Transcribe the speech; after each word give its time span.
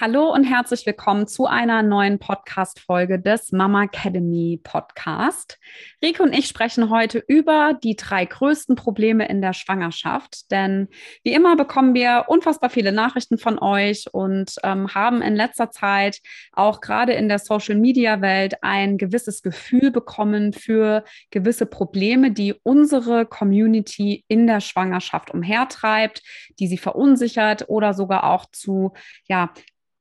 Hallo 0.00 0.32
und 0.32 0.44
herzlich 0.44 0.86
willkommen 0.86 1.26
zu 1.26 1.46
einer 1.46 1.82
neuen 1.82 2.20
Podcast-Folge 2.20 3.18
des 3.18 3.50
Mama 3.50 3.82
Academy 3.82 4.60
Podcast. 4.62 5.58
Rike 6.00 6.22
und 6.22 6.32
ich 6.32 6.46
sprechen 6.46 6.88
heute 6.88 7.18
über 7.26 7.76
die 7.82 7.96
drei 7.96 8.24
größten 8.24 8.76
Probleme 8.76 9.28
in 9.28 9.42
der 9.42 9.54
Schwangerschaft, 9.54 10.52
denn 10.52 10.86
wie 11.24 11.32
immer 11.32 11.56
bekommen 11.56 11.94
wir 11.94 12.26
unfassbar 12.28 12.70
viele 12.70 12.92
Nachrichten 12.92 13.38
von 13.38 13.58
euch 13.58 14.04
und 14.12 14.54
ähm, 14.62 14.94
haben 14.94 15.20
in 15.20 15.34
letzter 15.34 15.72
Zeit 15.72 16.20
auch 16.52 16.80
gerade 16.80 17.14
in 17.14 17.28
der 17.28 17.40
Social-Media-Welt 17.40 18.62
ein 18.62 18.98
gewisses 18.98 19.42
Gefühl 19.42 19.90
bekommen 19.90 20.52
für 20.52 21.02
gewisse 21.32 21.66
Probleme, 21.66 22.30
die 22.30 22.54
unsere 22.62 23.26
Community 23.26 24.24
in 24.28 24.46
der 24.46 24.60
Schwangerschaft 24.60 25.32
umhertreibt, 25.32 26.22
die 26.60 26.68
sie 26.68 26.78
verunsichert 26.78 27.64
oder 27.66 27.94
sogar 27.94 28.22
auch 28.30 28.46
zu, 28.52 28.92
ja, 29.26 29.50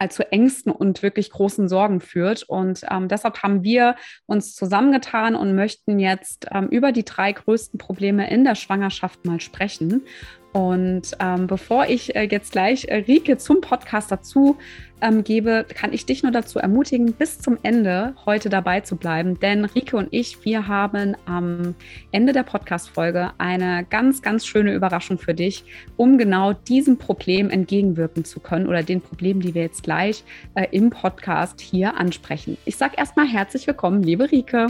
zu 0.10 0.32
Ängsten 0.32 0.72
und 0.72 1.02
wirklich 1.02 1.32
großen 1.32 1.68
Sorgen 1.68 2.00
führt. 2.00 2.44
Und 2.44 2.82
ähm, 2.90 3.08
deshalb 3.08 3.42
haben 3.44 3.64
wir 3.64 3.96
uns 4.26 4.56
zusammengetan 4.56 5.36
und 5.36 5.56
möchten 5.56 6.00
jetzt 6.00 6.48
ähm, 6.52 6.68
über 6.68 6.92
die 6.92 7.06
drei 7.06 7.32
größten 7.32 7.78
Probleme 7.80 8.30
in 8.30 8.44
der 8.44 8.56
Schwangerschaft 8.56 9.26
mal 9.26 9.40
sprechen. 9.40 10.04
Und 10.58 11.12
ähm, 11.20 11.46
bevor 11.46 11.86
ich 11.86 12.16
äh, 12.16 12.24
jetzt 12.24 12.52
gleich 12.52 12.86
äh, 12.86 12.96
Rike 13.08 13.38
zum 13.38 13.62
Podcast 13.62 14.12
dazu 14.12 14.58
ähm, 15.02 15.24
gebe, 15.24 15.68
kann 15.72 15.94
ich 15.94 16.08
dich 16.08 16.24
nur 16.24 16.32
dazu 16.32 16.58
ermutigen, 16.58 17.14
bis 17.14 17.38
zum 17.38 17.60
Ende 17.62 18.16
heute 18.26 18.50
dabei 18.50 18.82
zu 18.82 18.96
bleiben. 18.96 19.40
Denn 19.40 19.66
Rike 19.66 19.96
und 19.96 20.08
ich, 20.10 20.44
wir 20.46 20.68
haben 20.68 21.16
am 21.28 21.76
Ende 22.12 22.34
der 22.34 22.42
Podcast-Folge 22.42 23.34
eine 23.38 23.86
ganz, 23.88 24.24
ganz 24.24 24.48
schöne 24.48 24.74
Überraschung 24.74 25.20
für 25.20 25.36
dich, 25.36 25.64
um 25.96 26.18
genau 26.18 26.54
diesem 26.54 26.98
Problem 26.98 27.52
entgegenwirken 27.52 28.26
zu 28.26 28.40
können 28.40 28.66
oder 28.66 28.82
den 28.82 29.02
Problemen, 29.02 29.42
die 29.42 29.54
wir 29.54 29.62
jetzt 29.62 29.84
gleich 29.84 30.24
äh, 30.56 30.66
im 30.72 30.90
Podcast 30.90 31.62
hier 31.62 31.98
ansprechen. 31.98 32.58
Ich 32.66 32.78
sage 32.78 32.96
erstmal 32.98 33.28
herzlich 33.28 33.68
willkommen, 33.68 34.02
liebe 34.02 34.32
Rike. 34.32 34.70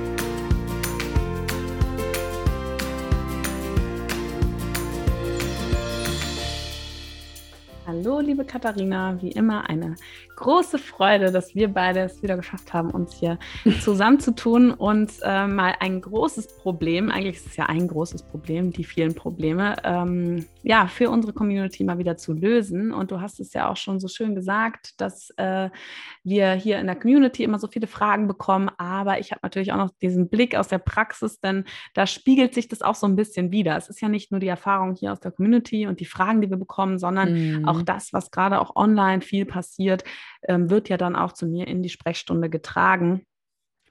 Liebe 8.21 8.45
Katharina. 8.45 9.21
Wie 9.21 9.31
immer 9.31 9.69
eine 9.69 9.95
große 10.35 10.77
Freude, 10.77 11.31
dass 11.31 11.55
wir 11.55 11.67
beide 11.69 12.01
es 12.01 12.23
wieder 12.23 12.37
geschafft 12.37 12.73
haben, 12.73 12.91
uns 12.91 13.13
hier 13.13 13.37
zusammenzutun 13.81 14.71
und 14.71 15.11
äh, 15.23 15.47
mal 15.47 15.75
ein 15.79 16.01
großes 16.01 16.57
Problem, 16.57 17.11
eigentlich 17.11 17.37
ist 17.37 17.47
es 17.47 17.57
ja 17.57 17.65
ein 17.65 17.87
großes 17.87 18.23
Problem, 18.23 18.71
die 18.71 18.83
vielen 18.83 19.15
Probleme, 19.15 19.75
ähm, 19.83 20.45
ja, 20.63 20.87
für 20.87 21.09
unsere 21.09 21.33
Community 21.33 21.83
mal 21.83 21.97
wieder 21.97 22.17
zu 22.17 22.33
lösen. 22.33 22.93
Und 22.93 23.11
du 23.11 23.21
hast 23.21 23.39
es 23.39 23.53
ja 23.53 23.69
auch 23.69 23.77
schon 23.77 23.99
so 23.99 24.07
schön 24.07 24.35
gesagt, 24.35 24.99
dass 24.99 25.31
äh, 25.37 25.69
wir 26.23 26.53
hier 26.53 26.79
in 26.79 26.87
der 26.87 26.95
Community 26.95 27.43
immer 27.43 27.59
so 27.59 27.67
viele 27.67 27.87
Fragen 27.87 28.27
bekommen. 28.27 28.69
Aber 28.77 29.19
ich 29.19 29.31
habe 29.31 29.39
natürlich 29.43 29.71
auch 29.71 29.77
noch 29.77 29.91
diesen 30.01 30.29
Blick 30.29 30.55
aus 30.55 30.67
der 30.67 30.77
Praxis, 30.77 31.39
denn 31.39 31.65
da 31.93 32.05
spiegelt 32.05 32.53
sich 32.53 32.67
das 32.67 32.81
auch 32.81 32.95
so 32.95 33.07
ein 33.07 33.15
bisschen 33.15 33.51
wieder. 33.51 33.75
Es 33.77 33.89
ist 33.89 34.01
ja 34.01 34.09
nicht 34.09 34.31
nur 34.31 34.39
die 34.39 34.47
Erfahrung 34.47 34.95
hier 34.95 35.11
aus 35.11 35.19
der 35.19 35.31
Community 35.31 35.87
und 35.87 35.99
die 35.99 36.05
Fragen, 36.05 36.41
die 36.41 36.49
wir 36.49 36.57
bekommen, 36.57 36.99
sondern 36.99 37.61
mm. 37.61 37.67
auch 37.67 37.81
das, 37.81 38.13
was 38.13 38.31
gerade 38.31 38.59
auch 38.61 38.75
online 38.75 39.21
viel 39.21 39.45
passiert, 39.45 40.03
ähm, 40.47 40.69
wird 40.69 40.89
ja 40.89 40.97
dann 40.97 41.15
auch 41.15 41.33
zu 41.33 41.47
mir 41.47 41.67
in 41.67 41.81
die 41.81 41.89
Sprechstunde 41.89 42.49
getragen. 42.49 43.25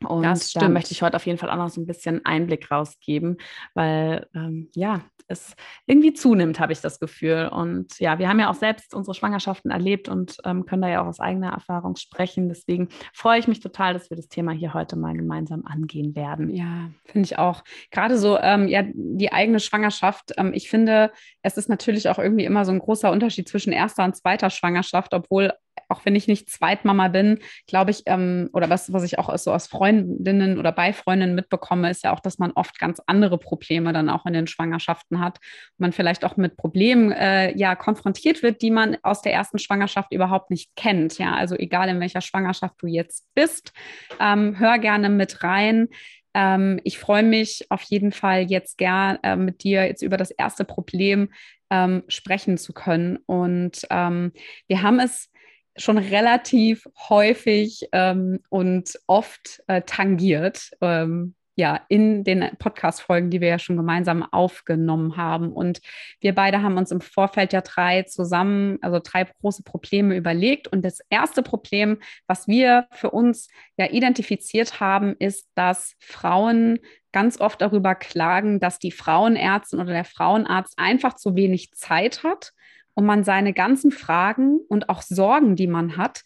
Und 0.04 0.24
da 0.56 0.68
möchte 0.68 0.92
ich 0.92 1.02
heute 1.02 1.16
auf 1.16 1.26
jeden 1.26 1.38
Fall 1.38 1.50
auch 1.50 1.56
noch 1.56 1.68
so 1.68 1.80
ein 1.80 1.86
bisschen 1.86 2.24
Einblick 2.24 2.70
rausgeben, 2.70 3.36
weil 3.74 4.26
ähm, 4.34 4.70
ja, 4.74 5.02
es 5.30 5.54
irgendwie 5.86 6.12
zunimmt, 6.12 6.60
habe 6.60 6.72
ich 6.72 6.80
das 6.80 6.98
Gefühl. 6.98 7.48
Und 7.52 7.98
ja, 8.00 8.18
wir 8.18 8.28
haben 8.28 8.40
ja 8.40 8.50
auch 8.50 8.54
selbst 8.54 8.94
unsere 8.94 9.14
Schwangerschaften 9.14 9.70
erlebt 9.70 10.08
und 10.08 10.38
ähm, 10.44 10.66
können 10.66 10.82
da 10.82 10.88
ja 10.88 11.02
auch 11.02 11.06
aus 11.06 11.20
eigener 11.20 11.50
Erfahrung 11.52 11.96
sprechen. 11.96 12.48
Deswegen 12.48 12.88
freue 13.12 13.38
ich 13.38 13.48
mich 13.48 13.60
total, 13.60 13.94
dass 13.94 14.10
wir 14.10 14.16
das 14.16 14.28
Thema 14.28 14.52
hier 14.52 14.74
heute 14.74 14.96
mal 14.96 15.14
gemeinsam 15.14 15.64
angehen 15.64 16.14
werden. 16.14 16.50
Ja, 16.50 16.90
finde 17.04 17.26
ich 17.26 17.38
auch. 17.38 17.62
Gerade 17.90 18.18
so, 18.18 18.38
ähm, 18.38 18.68
ja, 18.68 18.82
die 18.92 19.32
eigene 19.32 19.60
Schwangerschaft. 19.60 20.32
Ähm, 20.36 20.52
ich 20.52 20.68
finde, 20.68 21.12
es 21.42 21.56
ist 21.56 21.68
natürlich 21.68 22.08
auch 22.08 22.18
irgendwie 22.18 22.44
immer 22.44 22.64
so 22.64 22.72
ein 22.72 22.80
großer 22.80 23.10
Unterschied 23.10 23.48
zwischen 23.48 23.72
erster 23.72 24.04
und 24.04 24.16
zweiter 24.16 24.50
Schwangerschaft, 24.50 25.14
obwohl 25.14 25.52
auch 25.88 26.04
wenn 26.04 26.14
ich 26.14 26.28
nicht 26.28 26.50
Zweitmama 26.50 27.08
bin, 27.08 27.38
glaube 27.66 27.90
ich, 27.90 28.02
ähm, 28.06 28.50
oder 28.52 28.70
was, 28.70 28.92
was 28.92 29.04
ich 29.04 29.18
auch 29.18 29.36
so 29.38 29.52
aus 29.52 29.66
Freundinnen 29.66 30.58
oder 30.58 30.72
bei 30.72 30.92
Freundinnen 30.92 31.34
mitbekomme, 31.34 31.90
ist 31.90 32.04
ja 32.04 32.12
auch, 32.12 32.20
dass 32.20 32.38
man 32.38 32.52
oft 32.52 32.78
ganz 32.78 33.00
andere 33.06 33.38
Probleme 33.38 33.92
dann 33.92 34.08
auch 34.08 34.26
in 34.26 34.32
den 34.32 34.46
Schwangerschaften 34.46 35.20
hat. 35.20 35.38
Man 35.78 35.92
vielleicht 35.92 36.24
auch 36.24 36.36
mit 36.36 36.56
Problemen 36.56 37.12
äh, 37.12 37.56
ja 37.56 37.74
konfrontiert 37.74 38.42
wird, 38.42 38.62
die 38.62 38.70
man 38.70 38.96
aus 39.02 39.22
der 39.22 39.32
ersten 39.32 39.58
Schwangerschaft 39.58 40.12
überhaupt 40.12 40.50
nicht 40.50 40.74
kennt. 40.76 41.18
Ja, 41.18 41.34
also 41.34 41.56
egal 41.56 41.88
in 41.88 42.00
welcher 42.00 42.20
Schwangerschaft 42.20 42.74
du 42.78 42.86
jetzt 42.86 43.26
bist, 43.34 43.72
ähm, 44.20 44.58
hör 44.58 44.78
gerne 44.78 45.08
mit 45.08 45.42
rein. 45.42 45.88
Ähm, 46.34 46.80
ich 46.84 46.98
freue 46.98 47.22
mich 47.22 47.66
auf 47.70 47.82
jeden 47.82 48.12
Fall 48.12 48.42
jetzt 48.42 48.78
gern 48.78 49.18
äh, 49.22 49.36
mit 49.36 49.64
dir 49.64 49.86
jetzt 49.86 50.02
über 50.02 50.16
das 50.16 50.30
erste 50.30 50.64
Problem 50.64 51.30
ähm, 51.70 52.02
sprechen 52.08 52.58
zu 52.58 52.72
können. 52.72 53.18
Und 53.26 53.86
ähm, 53.90 54.32
wir 54.66 54.82
haben 54.82 55.00
es 55.00 55.29
schon 55.76 55.98
relativ 55.98 56.86
häufig 57.08 57.88
ähm, 57.92 58.40
und 58.48 58.98
oft 59.06 59.62
äh, 59.66 59.82
tangiert. 59.82 60.70
Ähm, 60.80 61.34
ja, 61.60 61.80
in 61.88 62.24
den 62.24 62.56
Podcast-Folgen, 62.58 63.28
die 63.28 63.42
wir 63.42 63.48
ja 63.48 63.58
schon 63.58 63.76
gemeinsam 63.76 64.22
aufgenommen 64.22 65.18
haben. 65.18 65.52
Und 65.52 65.80
wir 66.20 66.34
beide 66.34 66.62
haben 66.62 66.78
uns 66.78 66.90
im 66.90 67.02
Vorfeld 67.02 67.52
ja 67.52 67.60
drei 67.60 68.02
zusammen, 68.04 68.78
also 68.80 68.98
drei 68.98 69.24
große 69.24 69.62
Probleme 69.62 70.16
überlegt. 70.16 70.68
Und 70.68 70.82
das 70.84 71.00
erste 71.10 71.42
Problem, 71.42 71.98
was 72.26 72.48
wir 72.48 72.86
für 72.92 73.10
uns 73.10 73.48
ja 73.76 73.90
identifiziert 73.90 74.80
haben, 74.80 75.14
ist, 75.18 75.48
dass 75.54 75.96
Frauen 75.98 76.78
ganz 77.12 77.38
oft 77.40 77.60
darüber 77.60 77.94
klagen, 77.94 78.58
dass 78.58 78.78
die 78.78 78.92
Frauenärztin 78.92 79.80
oder 79.80 79.92
der 79.92 80.04
Frauenarzt 80.04 80.78
einfach 80.78 81.14
zu 81.14 81.34
wenig 81.34 81.72
Zeit 81.72 82.22
hat 82.22 82.52
und 82.94 83.06
man 83.06 83.24
seine 83.24 83.52
ganzen 83.52 83.90
Fragen 83.90 84.60
und 84.68 84.88
auch 84.88 85.02
Sorgen, 85.02 85.56
die 85.56 85.66
man 85.66 85.96
hat, 85.96 86.22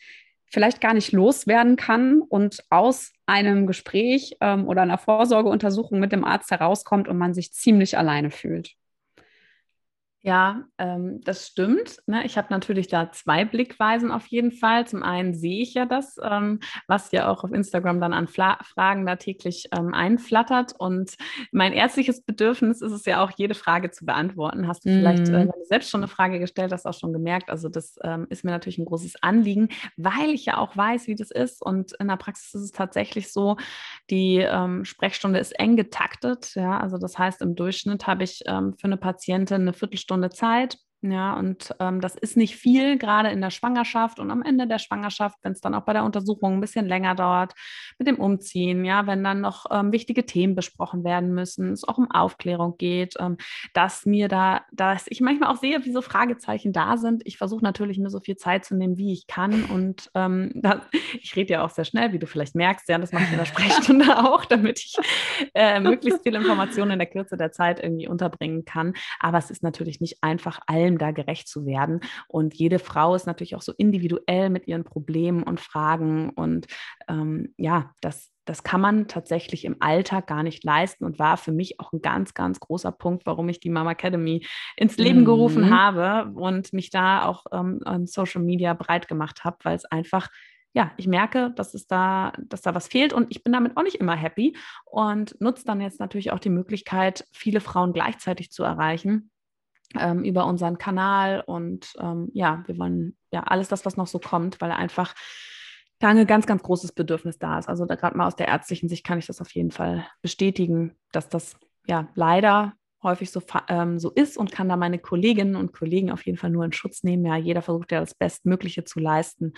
vielleicht 0.46 0.80
gar 0.80 0.94
nicht 0.94 1.12
loswerden 1.12 1.76
kann 1.76 2.20
und 2.20 2.64
aus 2.70 3.12
einem 3.26 3.66
Gespräch 3.66 4.36
ähm, 4.40 4.68
oder 4.68 4.82
einer 4.82 4.98
Vorsorgeuntersuchung 4.98 5.98
mit 5.98 6.12
dem 6.12 6.24
Arzt 6.24 6.50
herauskommt 6.50 7.08
und 7.08 7.18
man 7.18 7.34
sich 7.34 7.52
ziemlich 7.52 7.98
alleine 7.98 8.30
fühlt. 8.30 8.76
Ja, 10.26 10.64
ähm, 10.78 11.20
das 11.22 11.46
stimmt. 11.48 11.98
Ne? 12.06 12.24
Ich 12.24 12.38
habe 12.38 12.46
natürlich 12.48 12.88
da 12.88 13.12
zwei 13.12 13.44
Blickweisen 13.44 14.10
auf 14.10 14.26
jeden 14.28 14.52
Fall. 14.52 14.86
Zum 14.86 15.02
einen 15.02 15.34
sehe 15.34 15.60
ich 15.60 15.74
ja 15.74 15.84
das, 15.84 16.16
ähm, 16.22 16.60
was 16.88 17.12
ja 17.12 17.28
auch 17.28 17.44
auf 17.44 17.52
Instagram 17.52 18.00
dann 18.00 18.14
an 18.14 18.26
Fla 18.26 18.56
Fragen 18.62 19.04
da 19.04 19.16
täglich 19.16 19.68
ähm, 19.76 19.92
einflattert. 19.92 20.72
Und 20.78 21.16
mein 21.52 21.74
ärztliches 21.74 22.22
Bedürfnis 22.22 22.80
ist 22.80 22.92
es 22.92 23.04
ja 23.04 23.22
auch, 23.22 23.32
jede 23.36 23.54
Frage 23.54 23.90
zu 23.90 24.06
beantworten. 24.06 24.66
Hast 24.66 24.86
du 24.86 24.88
mm. 24.88 24.92
vielleicht, 24.92 25.28
äh, 25.28 25.44
mhm. 25.44 25.52
selbst 25.68 25.90
schon 25.90 26.00
eine 26.00 26.08
Frage 26.08 26.38
gestellt 26.38 26.72
hast, 26.72 26.86
auch 26.86 26.98
schon 26.98 27.12
gemerkt. 27.12 27.50
Also 27.50 27.68
das 27.68 27.96
ähm, 28.02 28.26
ist 28.30 28.44
mir 28.44 28.50
natürlich 28.50 28.78
ein 28.78 28.86
großes 28.86 29.22
Anliegen, 29.22 29.68
weil 29.98 30.30
ich 30.30 30.46
ja 30.46 30.56
auch 30.56 30.74
weiß, 30.74 31.06
wie 31.06 31.16
das 31.16 31.30
ist. 31.30 31.60
Und 31.60 31.92
in 32.00 32.08
der 32.08 32.16
Praxis 32.16 32.54
ist 32.54 32.62
es 32.62 32.72
tatsächlich 32.72 33.30
so, 33.30 33.58
die 34.08 34.38
ähm, 34.38 34.86
Sprechstunde 34.86 35.38
ist 35.38 35.52
eng 35.60 35.76
getaktet. 35.76 36.54
Ja, 36.54 36.78
also 36.78 36.96
das 36.96 37.18
heißt, 37.18 37.42
im 37.42 37.56
Durchschnitt 37.56 38.06
habe 38.06 38.24
ich 38.24 38.40
ähm, 38.46 38.72
für 38.78 38.86
eine 38.86 38.96
Patientin 38.96 39.60
eine 39.60 39.74
Viertelstunde 39.74 40.13
Stunde 40.14 40.30
Zeit. 40.30 40.78
Ja, 41.06 41.34
und 41.34 41.74
ähm, 41.80 42.00
das 42.00 42.14
ist 42.14 42.34
nicht 42.34 42.56
viel, 42.56 42.96
gerade 42.96 43.28
in 43.28 43.42
der 43.42 43.50
Schwangerschaft 43.50 44.18
und 44.20 44.30
am 44.30 44.40
Ende 44.40 44.66
der 44.66 44.78
Schwangerschaft, 44.78 45.38
wenn 45.42 45.52
es 45.52 45.60
dann 45.60 45.74
auch 45.74 45.82
bei 45.82 45.92
der 45.92 46.02
Untersuchung 46.02 46.54
ein 46.54 46.60
bisschen 46.62 46.86
länger 46.86 47.14
dauert, 47.14 47.52
mit 47.98 48.08
dem 48.08 48.16
Umziehen, 48.16 48.86
ja, 48.86 49.06
wenn 49.06 49.22
dann 49.22 49.42
noch 49.42 49.66
ähm, 49.70 49.92
wichtige 49.92 50.24
Themen 50.24 50.54
besprochen 50.54 51.04
werden 51.04 51.34
müssen, 51.34 51.72
es 51.72 51.86
auch 51.86 51.98
um 51.98 52.10
Aufklärung 52.10 52.78
geht, 52.78 53.16
ähm, 53.20 53.36
dass 53.74 54.06
mir 54.06 54.28
da, 54.28 54.62
dass 54.72 55.04
ich 55.08 55.20
manchmal 55.20 55.52
auch 55.52 55.60
sehe, 55.60 55.84
wie 55.84 55.92
so 55.92 56.00
Fragezeichen 56.00 56.72
da 56.72 56.96
sind. 56.96 57.20
Ich 57.26 57.36
versuche 57.36 57.62
natürlich, 57.62 57.98
mir 57.98 58.08
so 58.08 58.20
viel 58.20 58.36
Zeit 58.36 58.64
zu 58.64 58.74
nehmen, 58.74 58.96
wie 58.96 59.12
ich 59.12 59.26
kann. 59.26 59.64
Und 59.64 60.10
ähm, 60.14 60.52
da, 60.54 60.80
ich 61.20 61.36
rede 61.36 61.52
ja 61.52 61.64
auch 61.66 61.70
sehr 61.70 61.84
schnell, 61.84 62.14
wie 62.14 62.18
du 62.18 62.26
vielleicht 62.26 62.54
merkst, 62.54 62.88
ja, 62.88 62.96
das 62.96 63.12
mache 63.12 63.24
ich 63.24 63.32
in 63.32 63.38
der 63.38 63.44
Sprechstunde 63.44 64.06
auch, 64.24 64.46
damit 64.46 64.78
ich 64.78 64.96
äh, 65.52 65.80
möglichst 65.80 66.22
viele 66.22 66.38
Informationen 66.38 66.92
in 66.92 66.98
der 66.98 67.08
Kürze 67.08 67.36
der 67.36 67.52
Zeit 67.52 67.78
irgendwie 67.78 68.08
unterbringen 68.08 68.64
kann. 68.64 68.94
Aber 69.20 69.36
es 69.36 69.50
ist 69.50 69.62
natürlich 69.62 70.00
nicht 70.00 70.22
einfach 70.22 70.60
allen 70.66 70.93
allem 70.94 70.98
da 70.98 71.10
gerecht 71.10 71.48
zu 71.48 71.66
werden. 71.66 72.00
Und 72.28 72.54
jede 72.54 72.78
Frau 72.78 73.14
ist 73.14 73.26
natürlich 73.26 73.56
auch 73.56 73.62
so 73.62 73.72
individuell 73.76 74.50
mit 74.50 74.66
ihren 74.66 74.84
Problemen 74.84 75.42
und 75.42 75.60
Fragen. 75.60 76.30
Und 76.30 76.66
ähm, 77.08 77.54
ja, 77.56 77.92
das, 78.00 78.32
das 78.44 78.62
kann 78.62 78.80
man 78.80 79.08
tatsächlich 79.08 79.64
im 79.64 79.76
Alltag 79.80 80.26
gar 80.26 80.42
nicht 80.42 80.64
leisten 80.64 81.04
und 81.04 81.18
war 81.18 81.36
für 81.36 81.52
mich 81.52 81.80
auch 81.80 81.92
ein 81.92 82.02
ganz, 82.02 82.34
ganz 82.34 82.60
großer 82.60 82.92
Punkt, 82.92 83.26
warum 83.26 83.48
ich 83.48 83.60
die 83.60 83.70
Mama 83.70 83.92
Academy 83.92 84.46
ins 84.76 84.96
Leben 84.96 85.20
mhm. 85.20 85.24
gerufen 85.26 85.70
habe 85.76 86.32
und 86.34 86.72
mich 86.72 86.90
da 86.90 87.24
auch 87.24 87.44
ähm, 87.52 87.80
an 87.84 88.06
Social 88.06 88.42
Media 88.42 88.74
breit 88.74 89.08
gemacht 89.08 89.44
habe, 89.44 89.56
weil 89.62 89.76
es 89.76 89.84
einfach 89.84 90.28
ja, 90.76 90.90
ich 90.96 91.06
merke, 91.06 91.52
dass 91.54 91.72
es 91.72 91.86
da, 91.86 92.32
dass 92.48 92.60
da 92.60 92.74
was 92.74 92.88
fehlt 92.88 93.12
und 93.12 93.28
ich 93.30 93.44
bin 93.44 93.52
damit 93.52 93.76
auch 93.76 93.84
nicht 93.84 93.94
immer 93.94 94.16
happy 94.16 94.56
und 94.84 95.40
nutze 95.40 95.64
dann 95.64 95.80
jetzt 95.80 96.00
natürlich 96.00 96.32
auch 96.32 96.40
die 96.40 96.50
Möglichkeit, 96.50 97.28
viele 97.32 97.60
Frauen 97.60 97.92
gleichzeitig 97.92 98.50
zu 98.50 98.64
erreichen 98.64 99.30
ähm, 99.98 100.24
über 100.24 100.46
unseren 100.46 100.78
Kanal 100.78 101.42
und 101.46 101.92
ähm, 102.00 102.30
ja, 102.32 102.62
wir 102.66 102.78
wollen 102.78 103.16
ja 103.32 103.42
alles 103.44 103.68
das, 103.68 103.84
was 103.84 103.96
noch 103.96 104.06
so 104.06 104.18
kommt, 104.18 104.60
weil 104.60 104.70
einfach 104.70 105.14
da 105.98 106.08
ein 106.08 106.26
ganz, 106.26 106.46
ganz 106.46 106.62
großes 106.62 106.92
Bedürfnis 106.92 107.38
da 107.38 107.58
ist. 107.58 107.68
Also 107.68 107.86
gerade 107.86 108.16
mal 108.16 108.26
aus 108.26 108.36
der 108.36 108.48
ärztlichen 108.48 108.88
Sicht 108.88 109.04
kann 109.04 109.18
ich 109.18 109.26
das 109.26 109.40
auf 109.40 109.50
jeden 109.52 109.70
Fall 109.70 110.06
bestätigen, 110.22 110.94
dass 111.12 111.28
das 111.28 111.56
ja 111.86 112.08
leider 112.14 112.74
häufig 113.02 113.30
so, 113.30 113.42
ähm, 113.68 113.98
so 113.98 114.10
ist 114.10 114.36
und 114.36 114.50
kann 114.50 114.68
da 114.68 114.76
meine 114.76 114.98
Kolleginnen 114.98 115.56
und 115.56 115.72
Kollegen 115.72 116.10
auf 116.10 116.24
jeden 116.24 116.38
Fall 116.38 116.50
nur 116.50 116.64
in 116.64 116.72
Schutz 116.72 117.04
nehmen. 117.04 117.24
Ja, 117.24 117.36
jeder 117.36 117.62
versucht 117.62 117.92
ja 117.92 118.00
das 118.00 118.14
Bestmögliche 118.14 118.84
zu 118.84 118.98
leisten 118.98 119.52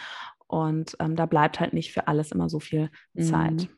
und 0.46 0.96
ähm, 1.00 1.16
da 1.16 1.26
bleibt 1.26 1.60
halt 1.60 1.72
nicht 1.72 1.92
für 1.92 2.08
alles 2.08 2.32
immer 2.32 2.48
so 2.48 2.60
viel 2.60 2.90
Zeit. 3.18 3.62
Mhm. 3.62 3.68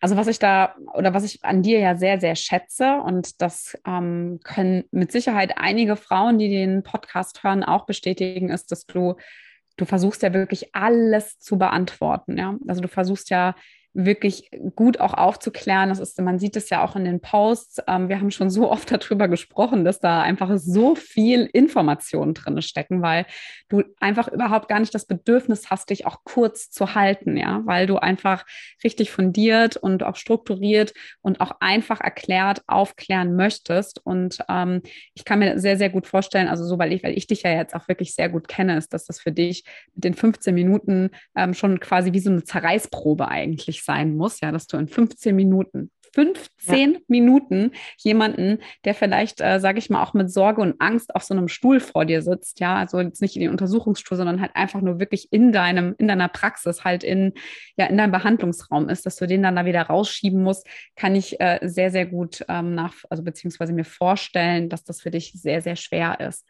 Also 0.00 0.16
was 0.16 0.26
ich 0.26 0.38
da 0.38 0.74
oder 0.94 1.14
was 1.14 1.24
ich 1.24 1.44
an 1.44 1.62
dir 1.62 1.78
ja 1.78 1.96
sehr, 1.96 2.20
sehr 2.20 2.36
schätze 2.36 3.00
und 3.04 3.40
das 3.40 3.78
ähm, 3.86 4.40
können 4.44 4.84
mit 4.90 5.12
Sicherheit 5.12 5.54
einige 5.56 5.96
Frauen, 5.96 6.38
die 6.38 6.48
den 6.48 6.82
Podcast 6.82 7.42
hören, 7.42 7.64
auch 7.64 7.86
bestätigen, 7.86 8.50
ist, 8.50 8.70
dass 8.72 8.86
du, 8.86 9.14
du 9.76 9.84
versuchst 9.84 10.22
ja 10.22 10.32
wirklich 10.34 10.74
alles 10.74 11.38
zu 11.38 11.58
beantworten. 11.58 12.36
Ja? 12.36 12.56
Also 12.68 12.80
du 12.80 12.88
versuchst 12.88 13.30
ja 13.30 13.54
wirklich 13.94 14.50
gut 14.74 14.98
auch 14.98 15.14
aufzuklären. 15.14 15.88
Das 15.88 16.00
ist, 16.00 16.20
man 16.20 16.40
sieht 16.40 16.56
es 16.56 16.68
ja 16.68 16.84
auch 16.84 16.96
in 16.96 17.04
den 17.04 17.20
Posts. 17.20 17.82
Ähm, 17.86 18.08
wir 18.08 18.20
haben 18.20 18.32
schon 18.32 18.50
so 18.50 18.70
oft 18.70 18.90
darüber 18.90 19.28
gesprochen, 19.28 19.84
dass 19.84 20.00
da 20.00 20.20
einfach 20.20 20.50
so 20.56 20.96
viel 20.96 21.48
Informationen 21.52 22.34
drin 22.34 22.60
stecken, 22.60 23.02
weil 23.02 23.24
du 23.68 23.84
einfach 24.00 24.28
überhaupt 24.28 24.68
gar 24.68 24.80
nicht 24.80 24.94
das 24.94 25.06
Bedürfnis 25.06 25.70
hast, 25.70 25.90
dich 25.90 26.06
auch 26.06 26.24
kurz 26.24 26.70
zu 26.70 26.94
halten, 26.94 27.36
ja, 27.36 27.62
weil 27.64 27.86
du 27.86 27.96
einfach 27.96 28.44
richtig 28.82 29.12
fundiert 29.12 29.76
und 29.76 30.02
auch 30.02 30.16
strukturiert 30.16 30.92
und 31.22 31.40
auch 31.40 31.52
einfach 31.60 32.00
erklärt 32.00 32.62
aufklären 32.66 33.36
möchtest. 33.36 34.00
Und 34.04 34.38
ähm, 34.48 34.82
ich 35.14 35.24
kann 35.24 35.38
mir 35.38 35.60
sehr, 35.60 35.78
sehr 35.78 35.90
gut 35.90 36.08
vorstellen, 36.08 36.48
also 36.48 36.64
so, 36.64 36.78
weil 36.78 36.92
ich, 36.92 37.04
weil 37.04 37.16
ich 37.16 37.28
dich 37.28 37.42
ja 37.42 37.52
jetzt 37.52 37.74
auch 37.74 37.86
wirklich 37.86 38.14
sehr 38.14 38.28
gut 38.28 38.48
kenne, 38.48 38.76
ist, 38.76 38.92
dass 38.92 39.04
das 39.04 39.20
für 39.20 39.32
dich 39.32 39.64
mit 39.94 40.02
den 40.02 40.14
15 40.14 40.52
Minuten 40.52 41.10
ähm, 41.36 41.54
schon 41.54 41.78
quasi 41.78 42.12
wie 42.12 42.18
so 42.18 42.30
eine 42.30 42.42
Zerreißprobe 42.42 43.28
eigentlich 43.28 43.83
sein 43.84 44.16
muss, 44.16 44.40
ja, 44.40 44.52
dass 44.52 44.66
du 44.66 44.76
in 44.76 44.88
15 44.88 45.34
Minuten 45.34 45.90
15 46.14 46.92
ja. 46.92 46.98
Minuten 47.08 47.72
jemanden, 47.98 48.58
der 48.84 48.94
vielleicht, 48.94 49.40
äh, 49.40 49.58
sage 49.58 49.78
ich 49.78 49.90
mal, 49.90 50.02
auch 50.02 50.14
mit 50.14 50.30
Sorge 50.30 50.60
und 50.60 50.80
Angst 50.80 51.14
auf 51.14 51.24
so 51.24 51.34
einem 51.34 51.48
Stuhl 51.48 51.80
vor 51.80 52.04
dir 52.04 52.22
sitzt, 52.22 52.60
ja, 52.60 52.76
also 52.76 53.00
jetzt 53.00 53.20
nicht 53.20 53.34
in 53.34 53.42
den 53.42 53.50
Untersuchungsstuhl, 53.50 54.16
sondern 54.16 54.40
halt 54.40 54.54
einfach 54.54 54.80
nur 54.80 55.00
wirklich 55.00 55.32
in 55.32 55.52
deinem, 55.52 55.94
in 55.98 56.06
deiner 56.06 56.28
Praxis, 56.28 56.84
halt 56.84 57.02
in, 57.02 57.32
ja, 57.76 57.86
in 57.86 57.96
deinem 57.96 58.12
Behandlungsraum 58.12 58.88
ist, 58.88 59.06
dass 59.06 59.16
du 59.16 59.26
den 59.26 59.42
dann 59.42 59.56
da 59.56 59.64
wieder 59.64 59.82
rausschieben 59.82 60.42
musst, 60.42 60.66
kann 60.94 61.16
ich 61.16 61.40
äh, 61.40 61.58
sehr, 61.62 61.90
sehr 61.90 62.06
gut 62.06 62.44
ähm, 62.48 62.74
nach, 62.74 62.94
also 63.10 63.24
beziehungsweise 63.24 63.72
mir 63.72 63.84
vorstellen, 63.84 64.68
dass 64.68 64.84
das 64.84 65.00
für 65.00 65.10
dich 65.10 65.32
sehr, 65.32 65.62
sehr 65.62 65.76
schwer 65.76 66.20
ist. 66.20 66.46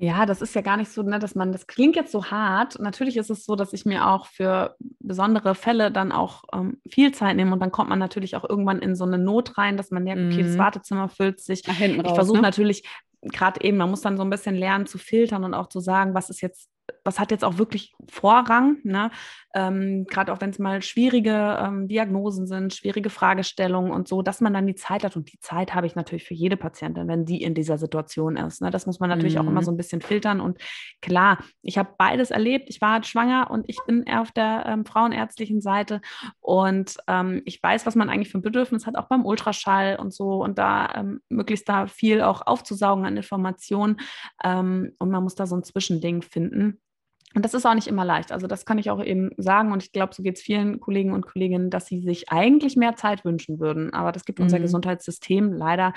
Ja, 0.00 0.26
das 0.26 0.42
ist 0.42 0.54
ja 0.54 0.60
gar 0.60 0.76
nicht 0.76 0.92
so, 0.92 1.02
ne, 1.02 1.18
dass 1.18 1.34
man, 1.34 1.50
das 1.50 1.66
klingt 1.66 1.96
jetzt 1.96 2.12
so 2.12 2.26
hart. 2.26 2.78
Natürlich 2.78 3.16
ist 3.16 3.30
es 3.30 3.44
so, 3.44 3.56
dass 3.56 3.72
ich 3.72 3.84
mir 3.84 4.08
auch 4.08 4.26
für 4.26 4.76
besondere 5.00 5.56
Fälle 5.56 5.90
dann 5.90 6.12
auch 6.12 6.44
ähm, 6.52 6.80
viel 6.88 7.12
Zeit 7.12 7.34
nehme 7.34 7.52
und 7.52 7.60
dann 7.60 7.72
kommt 7.72 7.90
man 7.90 7.98
natürlich 7.98 8.36
auch 8.36 8.48
irgendwann 8.48 8.78
in 8.78 8.94
so 8.94 9.04
eine 9.04 9.18
Not 9.18 9.58
rein, 9.58 9.76
dass 9.76 9.90
man 9.90 10.04
merkt, 10.04 10.20
okay, 10.20 10.44
das 10.44 10.52
mhm. 10.52 10.58
Wartezimmer 10.58 11.08
füllt 11.08 11.40
sich. 11.40 11.66
Nach 11.66 11.74
hinten 11.74 12.06
ich 12.06 12.12
versuche 12.12 12.36
ne? 12.36 12.42
natürlich 12.42 12.84
gerade 13.22 13.60
eben, 13.64 13.76
man 13.76 13.90
muss 13.90 14.00
dann 14.00 14.16
so 14.16 14.22
ein 14.22 14.30
bisschen 14.30 14.54
lernen 14.54 14.86
zu 14.86 14.98
filtern 14.98 15.42
und 15.42 15.54
auch 15.54 15.68
zu 15.68 15.80
sagen, 15.80 16.14
was 16.14 16.30
ist 16.30 16.40
jetzt 16.40 16.70
was 17.04 17.18
hat 17.18 17.30
jetzt 17.30 17.44
auch 17.44 17.58
wirklich 17.58 17.94
Vorrang, 18.08 18.78
ne? 18.84 19.10
ähm, 19.54 20.06
gerade 20.06 20.32
auch 20.32 20.40
wenn 20.40 20.50
es 20.50 20.58
mal 20.58 20.82
schwierige 20.82 21.58
ähm, 21.60 21.88
Diagnosen 21.88 22.46
sind, 22.46 22.74
schwierige 22.74 23.10
Fragestellungen 23.10 23.92
und 23.92 24.06
so, 24.06 24.22
dass 24.22 24.40
man 24.40 24.52
dann 24.52 24.66
die 24.66 24.74
Zeit 24.74 25.04
hat. 25.04 25.16
Und 25.16 25.32
die 25.32 25.40
Zeit 25.40 25.74
habe 25.74 25.86
ich 25.86 25.94
natürlich 25.94 26.24
für 26.24 26.34
jede 26.34 26.56
Patientin, 26.56 27.08
wenn 27.08 27.24
die 27.24 27.42
in 27.42 27.54
dieser 27.54 27.78
Situation 27.78 28.36
ist. 28.36 28.60
Ne? 28.60 28.70
Das 28.70 28.86
muss 28.86 29.00
man 29.00 29.08
natürlich 29.08 29.34
mhm. 29.34 29.40
auch 29.40 29.46
immer 29.46 29.60
mhm. 29.60 29.64
so 29.64 29.70
ein 29.72 29.76
bisschen 29.76 30.02
filtern. 30.02 30.40
Und 30.40 30.58
klar, 31.00 31.38
ich 31.62 31.78
habe 31.78 31.90
beides 31.96 32.30
erlebt. 32.30 32.66
Ich 32.68 32.80
war 32.80 32.92
halt 32.92 33.06
schwanger 33.06 33.50
und 33.50 33.68
ich 33.68 33.78
bin 33.86 34.02
eher 34.02 34.20
auf 34.20 34.32
der 34.32 34.64
ähm, 34.66 34.84
frauenärztlichen 34.84 35.60
Seite. 35.60 36.02
Und 36.40 36.98
ähm, 37.08 37.42
ich 37.44 37.62
weiß, 37.62 37.86
was 37.86 37.96
man 37.96 38.10
eigentlich 38.10 38.30
für 38.30 38.38
ein 38.38 38.42
Bedürfnis 38.42 38.86
hat, 38.86 38.96
auch 38.96 39.08
beim 39.08 39.24
Ultraschall 39.24 39.96
und 39.96 40.12
so. 40.12 40.42
Und 40.42 40.58
da 40.58 40.92
ähm, 40.94 41.20
möglichst 41.30 41.68
da 41.68 41.86
viel 41.86 42.20
auch 42.20 42.46
aufzusaugen 42.46 43.06
an 43.06 43.16
Informationen. 43.16 43.96
Ähm, 44.44 44.92
und 44.98 45.10
man 45.10 45.22
muss 45.22 45.34
da 45.34 45.46
so 45.46 45.56
ein 45.56 45.64
Zwischending 45.64 46.22
finden. 46.22 46.77
Und 47.34 47.44
das 47.44 47.52
ist 47.52 47.66
auch 47.66 47.74
nicht 47.74 47.88
immer 47.88 48.06
leicht. 48.06 48.32
Also 48.32 48.46
das 48.46 48.64
kann 48.64 48.78
ich 48.78 48.90
auch 48.90 49.04
eben 49.04 49.30
sagen. 49.36 49.72
Und 49.72 49.82
ich 49.82 49.92
glaube, 49.92 50.14
so 50.14 50.22
geht 50.22 50.36
es 50.36 50.42
vielen 50.42 50.80
Kollegen 50.80 51.12
und 51.12 51.26
Kolleginnen, 51.26 51.68
dass 51.68 51.86
sie 51.86 52.00
sich 52.00 52.30
eigentlich 52.30 52.74
mehr 52.74 52.96
Zeit 52.96 53.24
wünschen 53.24 53.60
würden. 53.60 53.92
Aber 53.92 54.12
das 54.12 54.24
gibt 54.24 54.38
mhm. 54.38 54.44
unser 54.44 54.60
Gesundheitssystem 54.60 55.52
leider 55.52 55.92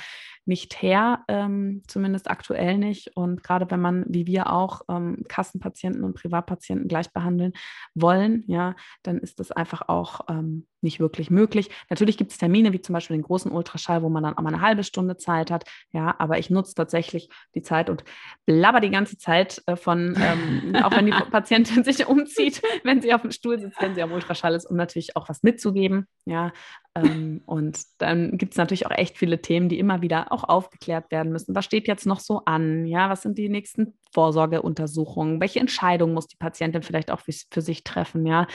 nicht 0.45 0.81
her, 0.81 1.23
ähm, 1.29 1.83
zumindest 1.87 2.29
aktuell 2.29 2.77
nicht. 2.77 3.15
Und 3.15 3.43
gerade 3.43 3.71
wenn 3.71 3.79
man, 3.79 4.03
wie 4.09 4.27
wir 4.27 4.51
auch, 4.51 4.81
ähm, 4.89 5.23
Kassenpatienten 5.29 6.03
und 6.03 6.15
Privatpatienten 6.15 6.89
gleich 6.89 7.11
behandeln 7.13 7.53
wollen, 7.95 8.43
ja, 8.47 8.75
dann 9.03 9.17
ist 9.17 9.39
das 9.39 9.51
einfach 9.51 9.87
auch 9.87 10.21
ähm, 10.29 10.67
nicht 10.83 10.99
wirklich 10.99 11.29
möglich. 11.29 11.69
Natürlich 11.89 12.17
gibt 12.17 12.31
es 12.31 12.37
Termine, 12.37 12.73
wie 12.73 12.81
zum 12.81 12.93
Beispiel 12.93 13.17
den 13.17 13.23
großen 13.23 13.51
Ultraschall, 13.51 14.03
wo 14.03 14.09
man 14.09 14.23
dann 14.23 14.37
auch 14.37 14.41
mal 14.41 14.53
eine 14.53 14.61
halbe 14.61 14.83
Stunde 14.83 15.17
Zeit 15.17 15.51
hat. 15.51 15.65
Ja, 15.91 16.15
aber 16.17 16.39
ich 16.39 16.49
nutze 16.49 16.75
tatsächlich 16.75 17.29
die 17.55 17.61
Zeit 17.61 17.89
und 17.89 18.03
blabber 18.45 18.79
die 18.79 18.89
ganze 18.89 19.17
Zeit 19.17 19.61
äh, 19.67 19.75
von, 19.75 20.15
ähm, 20.19 20.75
auch 20.83 20.91
wenn 20.91 21.05
die 21.05 21.11
Patientin 21.11 21.83
sich 21.83 22.07
umzieht, 22.07 22.61
wenn 22.83 23.01
sie 23.01 23.13
auf 23.13 23.21
dem 23.21 23.31
Stuhl 23.31 23.59
sitzt, 23.59 23.81
wenn 23.81 23.95
sie 23.95 24.01
am 24.01 24.11
Ultraschall 24.11 24.55
ist, 24.55 24.65
um 24.65 24.75
natürlich 24.75 25.15
auch 25.15 25.29
was 25.29 25.43
mitzugeben. 25.43 26.07
Ja, 26.25 26.51
ähm, 26.95 27.41
und 27.45 27.79
dann 27.99 28.37
gibt 28.37 28.53
es 28.53 28.57
natürlich 28.57 28.85
auch 28.85 28.91
echt 28.91 29.17
viele 29.17 29.41
Themen, 29.41 29.69
die 29.69 29.79
immer 29.79 30.01
wieder 30.01 30.31
auch 30.31 30.43
aufgeklärt 30.43 31.11
werden 31.11 31.31
müssen. 31.31 31.55
Was 31.55 31.65
steht 31.65 31.87
jetzt 31.87 32.05
noch 32.05 32.19
so 32.19 32.43
an? 32.45 32.85
Ja, 32.85 33.09
was 33.09 33.21
sind 33.21 33.37
die 33.37 33.49
nächsten 33.49 33.93
Vorsorgeuntersuchungen? 34.13 35.39
Welche 35.39 35.59
Entscheidungen 35.59 36.13
muss 36.13 36.27
die 36.27 36.37
Patientin 36.37 36.83
vielleicht 36.83 37.12
auch 37.12 37.19
für, 37.19 37.33
für 37.51 37.62
sich 37.62 37.83
treffen? 37.83 38.25
Ja, 38.25 38.47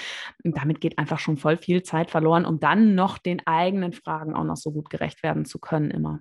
und 0.45 0.57
damit 0.57 0.81
geht 0.81 0.99
einfach 0.99 1.19
schon 1.19 1.37
voll 1.37 1.57
viel 1.57 1.83
Zeit 1.83 2.11
verloren, 2.11 2.45
um 2.45 2.61
dann 2.61 2.95
noch 2.95 3.19
den 3.19 3.47
eigenen 3.47 3.93
Fragen 3.93 4.35
auch 4.35 4.45
noch 4.45 4.57
so 4.57 4.73
gut 4.73 4.91
gerecht 4.91 5.23
werden 5.23 5.45
zu 5.45 5.59
können 5.59 5.91
immer. 5.91 6.21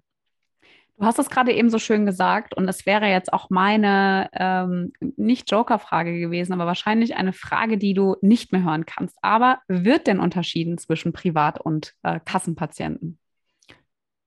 Du 0.98 1.05
hast 1.05 1.19
es 1.19 1.29
gerade 1.29 1.51
eben 1.51 1.69
so 1.69 1.77
schön 1.77 2.05
gesagt 2.05 2.55
und 2.55 2.69
es 2.69 2.86
wäre 2.86 3.07
jetzt 3.07 3.33
auch 3.33 3.50
meine 3.50 4.29
ähm, 4.31 4.93
nicht 5.17 5.51
Joker-Frage 5.51 6.17
gewesen, 6.17 6.53
aber 6.53 6.65
wahrscheinlich 6.65 7.17
eine 7.17 7.33
Frage, 7.33 7.77
die 7.77 7.93
du 7.93 8.15
nicht 8.21 8.53
mehr 8.53 8.63
hören 8.63 8.86
kannst. 8.86 9.17
Aber 9.21 9.60
wird 9.67 10.07
denn 10.07 10.21
unterschieden 10.21 10.77
zwischen 10.77 11.12
Privat- 11.12 11.60
und 11.60 11.93
äh, 12.03 12.21
Kassenpatienten? 12.24 13.19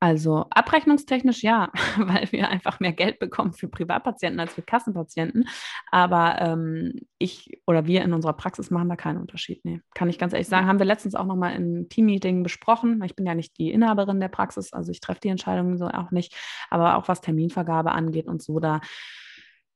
Also 0.00 0.46
abrechnungstechnisch 0.50 1.42
ja, 1.42 1.70
weil 1.98 2.30
wir 2.30 2.48
einfach 2.48 2.78
mehr 2.78 2.92
Geld 2.92 3.18
bekommen 3.18 3.52
für 3.52 3.68
Privatpatienten 3.68 4.38
als 4.38 4.54
für 4.54 4.62
Kassenpatienten. 4.62 5.48
Aber 5.90 6.40
ähm, 6.40 6.92
ich 7.18 7.60
oder 7.66 7.86
wir 7.86 8.02
in 8.02 8.12
unserer 8.12 8.34
Praxis 8.34 8.70
machen 8.70 8.88
da 8.88 8.96
keinen 8.96 9.18
Unterschied. 9.18 9.64
Nee, 9.64 9.80
kann 9.94 10.08
ich 10.08 10.18
ganz 10.18 10.32
ehrlich 10.32 10.48
sagen. 10.48 10.68
Haben 10.68 10.78
wir 10.78 10.86
letztens 10.86 11.16
auch 11.16 11.26
nochmal 11.26 11.56
in 11.56 11.88
Teammeeting 11.88 12.44
besprochen. 12.44 13.02
Ich 13.04 13.16
bin 13.16 13.26
ja 13.26 13.34
nicht 13.34 13.58
die 13.58 13.72
Inhaberin 13.72 14.20
der 14.20 14.28
Praxis, 14.28 14.72
also 14.72 14.92
ich 14.92 15.00
treffe 15.00 15.20
die 15.20 15.28
Entscheidungen 15.28 15.78
so 15.78 15.88
auch 15.88 16.12
nicht. 16.12 16.36
Aber 16.70 16.96
auch 16.96 17.08
was 17.08 17.20
Terminvergabe 17.20 17.90
angeht 17.90 18.28
und 18.28 18.40
so, 18.40 18.60
da 18.60 18.80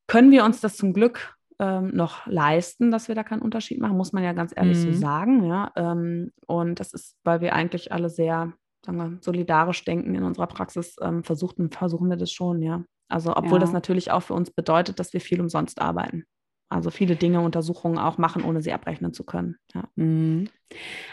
können 0.07 0.31
wir 0.31 0.45
uns 0.45 0.61
das 0.61 0.77
zum 0.77 0.93
Glück 0.93 1.37
ähm, 1.59 1.91
noch 1.95 2.27
leisten, 2.27 2.91
dass 2.91 3.09
wir 3.09 3.15
da 3.15 3.25
keinen 3.25 3.43
Unterschied 3.43 3.81
machen, 3.81 3.97
muss 3.97 4.13
man 4.13 4.23
ja 4.23 4.33
ganz 4.33 4.53
ehrlich 4.55 4.79
mhm. 4.79 4.93
so 4.93 5.01
sagen. 5.01 5.45
Ja? 5.45 5.73
Ähm, 5.75 6.33
und 6.47 6.79
das 6.79 6.93
ist, 6.93 7.17
weil 7.25 7.41
wir 7.41 7.55
eigentlich 7.55 7.93
alle 7.93 8.09
sehr 8.09 8.53
sagen 8.85 8.99
wir, 8.99 9.19
solidarisch 9.21 9.85
denken 9.85 10.15
in 10.15 10.25
unserer 10.25 10.47
Praxis, 10.47 10.97
ähm, 11.01 11.25
versuchen, 11.25 11.71
versuchen 11.71 12.09
wir 12.09 12.17
das 12.17 12.33
schon, 12.33 12.63
ja. 12.63 12.85
Also 13.09 13.37
obwohl 13.37 13.59
ja. 13.59 13.61
das 13.61 13.73
natürlich 13.73 14.11
auch 14.11 14.23
für 14.23 14.35
uns 14.35 14.51
bedeutet, 14.51 14.99
dass 14.99 15.13
wir 15.13 15.21
viel 15.21 15.41
umsonst 15.41 15.81
arbeiten. 15.81 16.25
Also 16.71 16.91
viele 16.91 17.17
Dinge, 17.17 17.43
Untersuchungen 17.43 17.99
auch 17.99 18.17
machen, 18.17 18.45
ohne 18.45 18.63
sie 18.63 18.73
abrechnen 18.73 19.13
zu 19.13 19.25
können. 19.25 19.57
Ja. 19.75 19.85
Mhm. 19.97 20.49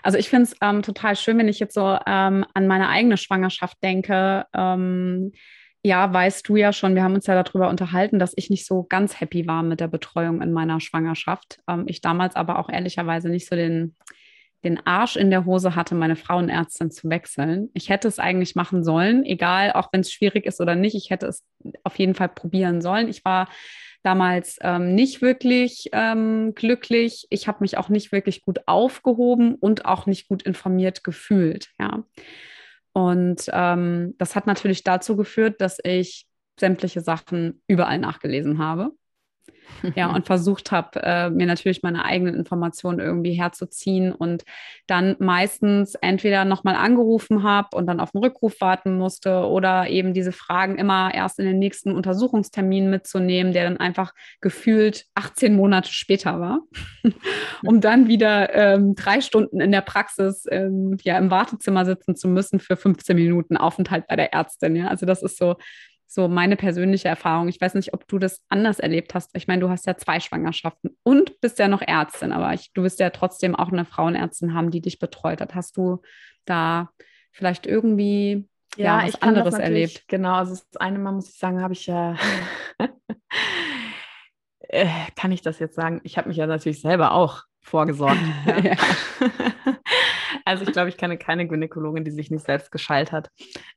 Also 0.02 0.18
ich 0.18 0.30
finde 0.30 0.44
es 0.44 0.56
ähm, 0.62 0.82
total 0.82 1.18
schön, 1.18 1.38
wenn 1.38 1.50
ich 1.50 1.60
jetzt 1.60 1.74
so 1.74 1.98
ähm, 2.08 2.46
an 2.54 2.68
meine 2.68 2.88
eigene 2.88 3.18
Schwangerschaft 3.18 3.78
denke. 3.84 4.46
Ähm, 4.54 5.34
ja, 5.84 6.12
weißt 6.14 6.48
du 6.48 6.56
ja 6.56 6.72
schon, 6.72 6.96
wir 6.96 7.04
haben 7.04 7.16
uns 7.16 7.28
ja 7.28 7.42
darüber 7.42 7.70
unterhalten, 7.70 8.20
dass 8.20 8.34
ich 8.36 8.50
nicht 8.50 8.66
so 8.66 8.84
ganz 8.84 9.20
happy 9.20 9.48
war 9.48 9.64
mit 9.64 9.82
der 9.82 9.88
Betreuung 9.88 10.42
in 10.42 10.54
meiner 10.54 10.80
Schwangerschaft. 10.80 11.60
Ähm, 11.68 11.84
ich 11.88 12.00
damals 12.00 12.36
aber 12.36 12.60
auch 12.60 12.70
ehrlicherweise 12.70 13.30
nicht 13.30 13.48
so 13.48 13.56
den 13.56 13.96
den 14.63 14.86
Arsch 14.86 15.16
in 15.16 15.30
der 15.30 15.46
Hose 15.46 15.75
hatte, 15.75 15.96
meine 15.96 16.16
Frauenärztin 16.16 16.92
zu 16.92 17.10
wechseln. 17.10 17.70
Ich 17.74 17.89
hätte 17.89 18.08
es 18.08 18.20
eigentlich 18.20 18.56
machen 18.56 18.84
sollen, 18.84 19.25
egal, 19.25 19.72
auch 19.74 19.89
wenn 19.92 20.01
es 20.01 20.12
schwierig 20.12 20.46
ist 20.46 20.60
oder 20.60 20.75
nicht. 20.75 20.96
Ich 20.96 21.10
hätte 21.10 21.28
es 21.28 21.46
auf 21.84 21.98
jeden 21.98 22.16
Fall 22.16 22.30
probieren 22.30 22.82
sollen. 22.82 23.08
Ich 23.08 23.24
war 23.24 23.48
damals 24.04 24.58
ähm, 24.62 24.96
nicht 24.96 25.22
wirklich 25.22 25.89
ähm, 25.94 26.54
glücklich. 26.56 27.28
Ich 27.30 27.48
habe 27.48 27.60
mich 27.62 27.78
auch 27.78 27.89
nicht 27.89 28.12
wirklich 28.12 28.42
gut 28.42 28.60
aufgehoben 28.66 29.56
und 29.56 29.86
auch 29.86 30.06
nicht 30.06 30.28
gut 30.28 30.44
informiert 30.44 31.04
gefühlt. 31.04 31.70
Ja. 31.80 32.04
Und 32.94 33.46
ähm, 33.54 34.16
das 34.18 34.36
hat 34.36 34.48
natürlich 34.48 34.84
dazu 34.84 35.16
geführt, 35.16 35.62
dass 35.62 35.78
ich 35.84 36.28
sämtliche 36.60 37.01
Sachen 37.01 37.62
überall 37.68 37.98
nachgelesen 37.98 38.58
habe 38.58 38.92
ja, 39.96 40.08
und 40.15 40.25
versucht 40.25 40.72
habe, 40.72 41.01
äh, 41.01 41.29
mir 41.29 41.46
natürlich 41.46 41.84
meine 41.84 42.06
eigenen 42.06 42.36
Informationen 42.36 43.00
irgendwie 43.00 43.34
herzuziehen 43.34 44.12
und 44.12 44.44
dann 44.88 45.15
meistens 45.20 45.96
entweder 45.96 46.46
nochmal 46.46 46.75
angerufen 46.75 47.44
habe 47.44 47.75
und 47.75 47.88
dann 47.88 48.00
auf 48.00 48.12
den 48.12 48.22
Rückruf 48.22 48.60
warten 48.62 48.98
musste 48.98 49.46
oder 49.46 49.89
eben 49.89 50.13
diese 50.13 50.32
Fragen 50.32 50.77
immer 50.77 51.13
erst 51.13 51.39
in 51.39 51.46
den 51.46 51.60
nächsten 51.60 51.96
Untersuchungstermin 51.96 52.89
mitzunehmen, 52.89 53.53
der 53.53 53.65
dann 53.65 53.77
einfach 53.77 54.13
gefühlt 54.41 55.06
18 55.15 55.56
Monate 55.56 55.91
später 55.91 56.39
war, 56.39 56.60
um 57.63 57.82
dann 57.82 58.08
wieder 58.08 58.53
ähm, 58.53 58.96
drei 58.96 59.22
Stunden 59.22 59.60
in 59.62 59.72
der 59.72 59.82
Praxis 59.82 60.46
ähm, 60.50 60.98
ja, 61.03 61.18
im 61.18 61.32
Wartezimmer 61.32 61.86
sitzen 61.86 62.15
zu 62.15 62.27
müssen 62.27 62.60
für 62.60 62.75
15 62.75 63.15
Minuten 63.15 63.58
Aufenthalt 63.58 64.08
bei 64.08 64.15
der 64.15 64.34
Ärztin. 64.34 64.75
Ja? 64.75 64.88
Also 64.88 65.06
das 65.06 65.24
ist 65.24 65.38
so 65.38 65.56
so 66.12 66.28
meine 66.28 66.56
persönliche 66.56 67.08
Erfahrung. 67.08 67.50
Ich 67.50 67.62
weiß 67.62 67.75
nicht, 67.75 67.94
ob 67.94 68.08
du 68.08 68.18
das 68.18 68.42
anders 68.50 68.80
erlebt 68.80 69.13
hast. 69.13 69.30
Ich 69.36 69.48
meine, 69.48 69.62
du 69.62 69.70
hast 69.70 69.86
ja 69.86 69.96
zwei 69.96 70.20
Schwangerschaften 70.20 70.98
und 71.04 71.39
bist 71.39 71.60
ja 71.60 71.68
noch 71.68 71.84
Ärztin, 71.84 72.32
aber 72.32 72.51
ich, 72.56 72.74
du 72.74 72.82
wirst 72.82 73.00
ja 73.00 73.12
trotzdem 73.12 73.56
auch 73.56 73.72
eine 73.72 73.86
Frauenärztin 73.86 74.56
haben, 74.56 74.72
die 74.72 74.82
dich 74.82 74.98
betreut 74.98 75.39
hat. 75.39 75.54
Hast 75.54 75.78
du 75.78 76.01
da 76.46 76.89
vielleicht 77.32 77.68
irgendwie 77.68 78.50
ja, 78.75 79.01
ja 79.01 79.08
was 79.08 79.22
anderes 79.22 79.54
erlebt? 79.54 80.06
Genau, 80.08 80.34
also 80.34 80.54
das 80.56 80.82
eine 80.82 80.98
Mal 80.98 81.12
muss 81.12 81.30
ich 81.30 81.38
sagen, 81.38 81.62
habe 81.62 81.74
ich 81.74 81.86
ja 81.86 82.16
äh, 84.62 84.88
kann 85.16 85.32
ich 85.32 85.44
das 85.44 85.60
jetzt 85.60 85.75
sagen? 85.75 86.01
Ich 86.04 86.18
habe 86.18 86.30
mich 86.30 86.38
ja 86.38 86.48
natürlich 86.48 86.82
selber 86.82 87.12
auch 87.12 87.44
vorgesorgt. 87.62 88.18
Ja. 88.63 88.75
Also 90.45 90.63
ich 90.63 90.71
glaube, 90.71 90.89
ich 90.89 90.98
kenne 90.98 91.17
keine 91.17 91.48
Gynäkologin, 91.48 92.03
die 92.03 92.12
sich 92.12 92.31
nicht 92.31 92.45
selbst 92.45 92.71
geschallt 92.71 93.12
hat. 93.12 93.29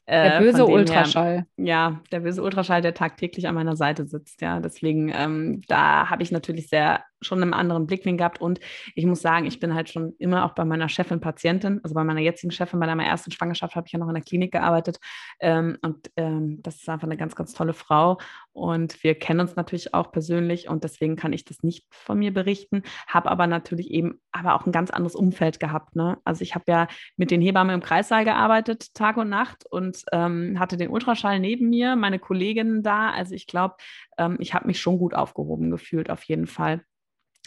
Äh, 0.06 0.30
der 0.30 0.40
böse 0.40 0.66
Ultraschall. 0.66 1.35
Her, 1.35 1.47
ja, 1.56 2.00
der 2.11 2.21
böse 2.21 2.42
Ultraschall, 2.42 2.82
der 2.82 2.94
tagtäglich 2.94 3.49
an 3.49 3.54
meiner 3.54 3.76
Seite 3.76 4.06
sitzt. 4.06 4.40
Ja, 4.40 4.61
deswegen, 4.61 5.12
ähm, 5.14 5.62
da 5.68 6.11
habe 6.11 6.23
ich 6.23 6.32
natürlich 6.32 6.68
sehr 6.68 7.02
schon 7.23 7.43
einen 7.43 7.55
anderen 7.55 7.87
Blickwinkel 7.87 8.19
gehabt. 8.19 8.41
Und 8.41 8.61
ich 8.95 9.07
muss 9.07 9.23
sagen, 9.23 9.47
ich 9.47 9.61
bin 9.61 9.75
halt 9.75 9.88
schon 9.88 10.14
immer 10.19 10.45
auch 10.45 10.55
bei 10.55 10.64
meiner 10.64 10.88
Chefin 10.88 11.21
Patientin, 11.21 11.81
also 11.83 11.95
bei 11.95 12.05
meiner 12.05 12.21
jetzigen 12.21 12.50
Chefin, 12.50 12.81
bei 12.81 12.87
meiner 12.87 13.05
ersten 13.05 13.31
Schwangerschaft 13.31 13.76
habe 13.76 13.87
ich 13.87 13.93
ja 13.93 13.99
noch 13.99 14.09
in 14.09 14.14
der 14.14 14.23
Klinik 14.23 14.52
gearbeitet. 14.52 14.99
Ähm, 15.41 15.79
und 15.83 16.11
ähm, 16.17 16.62
das 16.62 16.76
ist 16.76 16.88
einfach 16.88 17.07
eine 17.07 17.17
ganz, 17.17 17.35
ganz 17.35 17.52
tolle 17.55 17.73
Frau. 17.73 18.19
Und 18.52 19.02
wir 19.02 19.14
kennen 19.14 19.41
uns 19.41 19.57
natürlich 19.57 19.95
auch 19.95 20.12
persönlich 20.12 20.69
und 20.69 20.85
deswegen 20.85 21.17
kann 21.17 21.33
ich 21.33 21.45
das 21.45 21.62
nicht 21.62 21.87
von 21.91 22.19
mir 22.19 22.35
berichten, 22.35 22.83
habe 23.07 23.31
aber 23.31 23.47
natürlich 23.47 23.91
eben 23.91 24.21
aber 24.31 24.55
auch 24.55 24.67
ein 24.67 24.73
ganz 24.73 24.91
anderes 24.91 25.14
Umfeld 25.14 25.59
gehabt. 25.59 25.97
Ne? 25.97 26.19
Also 26.25 26.43
ich 26.43 26.55
habe 26.55 26.64
ja 26.69 26.88
mit 27.17 27.31
den 27.31 27.41
Hebammen 27.41 27.75
im 27.75 27.83
Kreissaal 27.83 28.25
gearbeitet, 28.25 28.95
Tag 28.95 29.17
und 29.17 29.31
Nacht 29.31 29.64
und 29.71 30.05
ähm, 30.12 30.59
hatte 30.59 30.76
den 30.76 30.91
Ultraschall 30.91 31.41
neben 31.41 31.71
mir, 31.71 31.97
meine 31.97 32.19
Kolleginnen 32.19 32.83
da. 32.83 33.11
Also 33.11 33.35
ich 33.35 33.47
glaube, 33.47 33.76
ähm, 34.19 34.37
ich 34.41 34.55
habe 34.55 34.67
mich 34.67 34.81
schon 34.81 34.99
gut 34.99 35.14
aufgehoben 35.14 35.71
gefühlt, 35.71 36.11
auf 36.11 36.23
jeden 36.25 36.47
Fall. 36.47 36.83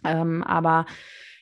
Ähm, 0.06 0.44
aber 0.44 0.86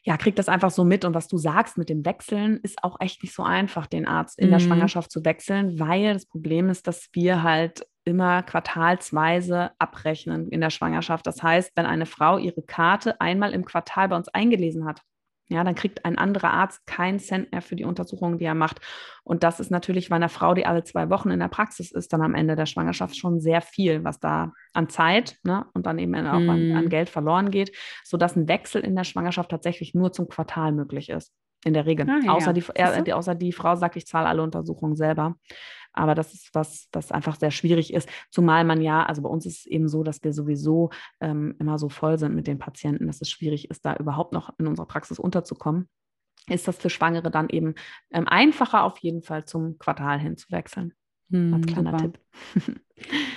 ja, 0.05 0.17
krieg 0.17 0.35
das 0.35 0.49
einfach 0.49 0.71
so 0.71 0.83
mit. 0.83 1.05
Und 1.05 1.13
was 1.13 1.27
du 1.27 1.37
sagst 1.37 1.77
mit 1.77 1.89
dem 1.89 2.05
Wechseln, 2.05 2.59
ist 2.61 2.83
auch 2.83 2.99
echt 2.99 3.23
nicht 3.23 3.33
so 3.33 3.43
einfach, 3.43 3.87
den 3.87 4.05
Arzt 4.05 4.37
in 4.37 4.47
mhm. 4.47 4.51
der 4.51 4.59
Schwangerschaft 4.59 5.11
zu 5.11 5.23
wechseln, 5.23 5.79
weil 5.79 6.13
das 6.13 6.25
Problem 6.25 6.69
ist, 6.69 6.87
dass 6.87 7.09
wir 7.13 7.43
halt 7.43 7.85
immer 8.05 8.43
quartalsweise 8.43 9.71
abrechnen 9.79 10.49
in 10.49 10.59
der 10.59 10.69
Schwangerschaft. 10.69 11.25
Das 11.25 11.41
heißt, 11.41 11.71
wenn 11.75 11.85
eine 11.85 12.05
Frau 12.05 12.37
ihre 12.37 12.61
Karte 12.61 13.19
einmal 13.21 13.53
im 13.53 13.63
Quartal 13.63 14.09
bei 14.09 14.17
uns 14.17 14.27
eingelesen 14.27 14.85
hat, 14.85 15.01
ja, 15.49 15.63
dann 15.63 15.75
kriegt 15.75 16.05
ein 16.05 16.17
anderer 16.17 16.51
Arzt 16.51 16.85
keinen 16.87 17.19
Cent 17.19 17.51
mehr 17.51 17.61
für 17.61 17.75
die 17.75 17.83
Untersuchungen, 17.83 18.37
die 18.37 18.45
er 18.45 18.55
macht. 18.55 18.79
Und 19.23 19.43
das 19.43 19.59
ist 19.59 19.71
natürlich 19.71 20.09
bei 20.09 20.15
einer 20.15 20.29
Frau, 20.29 20.53
die 20.53 20.65
alle 20.65 20.83
zwei 20.83 21.09
Wochen 21.09 21.31
in 21.31 21.39
der 21.39 21.47
Praxis 21.47 21.91
ist, 21.91 22.13
dann 22.13 22.21
am 22.21 22.33
Ende 22.33 22.55
der 22.55 22.65
Schwangerschaft 22.65 23.15
schon 23.17 23.39
sehr 23.39 23.61
viel, 23.61 24.03
was 24.03 24.19
da 24.19 24.53
an 24.73 24.89
Zeit 24.89 25.37
ne, 25.43 25.65
und 25.73 25.85
dann 25.85 25.99
eben 25.99 26.15
auch 26.15 26.39
mm. 26.39 26.49
an, 26.49 26.71
an, 26.71 26.85
mhm. 26.85 26.89
Geld 26.89 27.09
verloren 27.09 27.51
geht, 27.51 27.75
sodass 28.03 28.35
ein 28.35 28.47
Wechsel 28.47 28.81
in 28.81 28.95
der 28.95 29.03
Schwangerschaft 29.03 29.51
tatsächlich 29.51 29.93
nur 29.93 30.11
zum 30.11 30.27
Quartal 30.27 30.71
möglich 30.71 31.09
ist. 31.09 31.33
In 31.65 31.73
der 31.73 31.85
Regel. 31.85 32.09
Ah, 32.09 32.19
ja. 32.21 32.33
außer, 32.33 32.51
die, 32.51 32.63
äh, 32.75 33.11
außer 33.13 33.35
die 33.35 33.53
Frau 33.53 33.75
sagt, 33.75 33.95
ich 33.95 34.05
zahle 34.05 34.27
alle 34.27 34.43
Untersuchungen 34.43 34.97
selber. 34.97 35.35
Aber 35.93 36.15
das 36.15 36.33
ist 36.33 36.53
was, 36.53 36.89
das 36.91 37.11
einfach 37.11 37.35
sehr 37.35 37.51
schwierig 37.51 37.93
ist. 37.93 38.09
Zumal 38.31 38.63
man 38.63 38.81
ja, 38.81 39.03
also 39.03 39.21
bei 39.21 39.29
uns 39.29 39.45
ist 39.45 39.59
es 39.59 39.65
eben 39.65 39.87
so, 39.87 40.03
dass 40.03 40.23
wir 40.23 40.33
sowieso 40.33 40.89
ähm, 41.21 41.55
immer 41.59 41.77
so 41.77 41.89
voll 41.89 42.17
sind 42.17 42.35
mit 42.35 42.47
den 42.47 42.59
Patienten, 42.59 43.07
dass 43.07 43.21
es 43.21 43.29
schwierig 43.29 43.69
ist, 43.69 43.85
da 43.85 43.95
überhaupt 43.95 44.33
noch 44.33 44.53
in 44.57 44.67
unserer 44.67 44.87
Praxis 44.87 45.19
unterzukommen. 45.19 45.87
Ist 46.47 46.67
das 46.67 46.77
für 46.77 46.89
Schwangere 46.89 47.31
dann 47.31 47.49
eben 47.49 47.75
ähm, 48.11 48.27
einfacher, 48.27 48.83
auf 48.83 48.97
jeden 48.97 49.21
Fall 49.21 49.45
zum 49.45 49.77
Quartal 49.77 50.19
hinzuwechseln. 50.19 50.93
Hm, 51.29 51.53
Als 51.53 51.65
kleiner 51.65 51.97
super. 51.97 52.11
Tipp. 52.11 52.19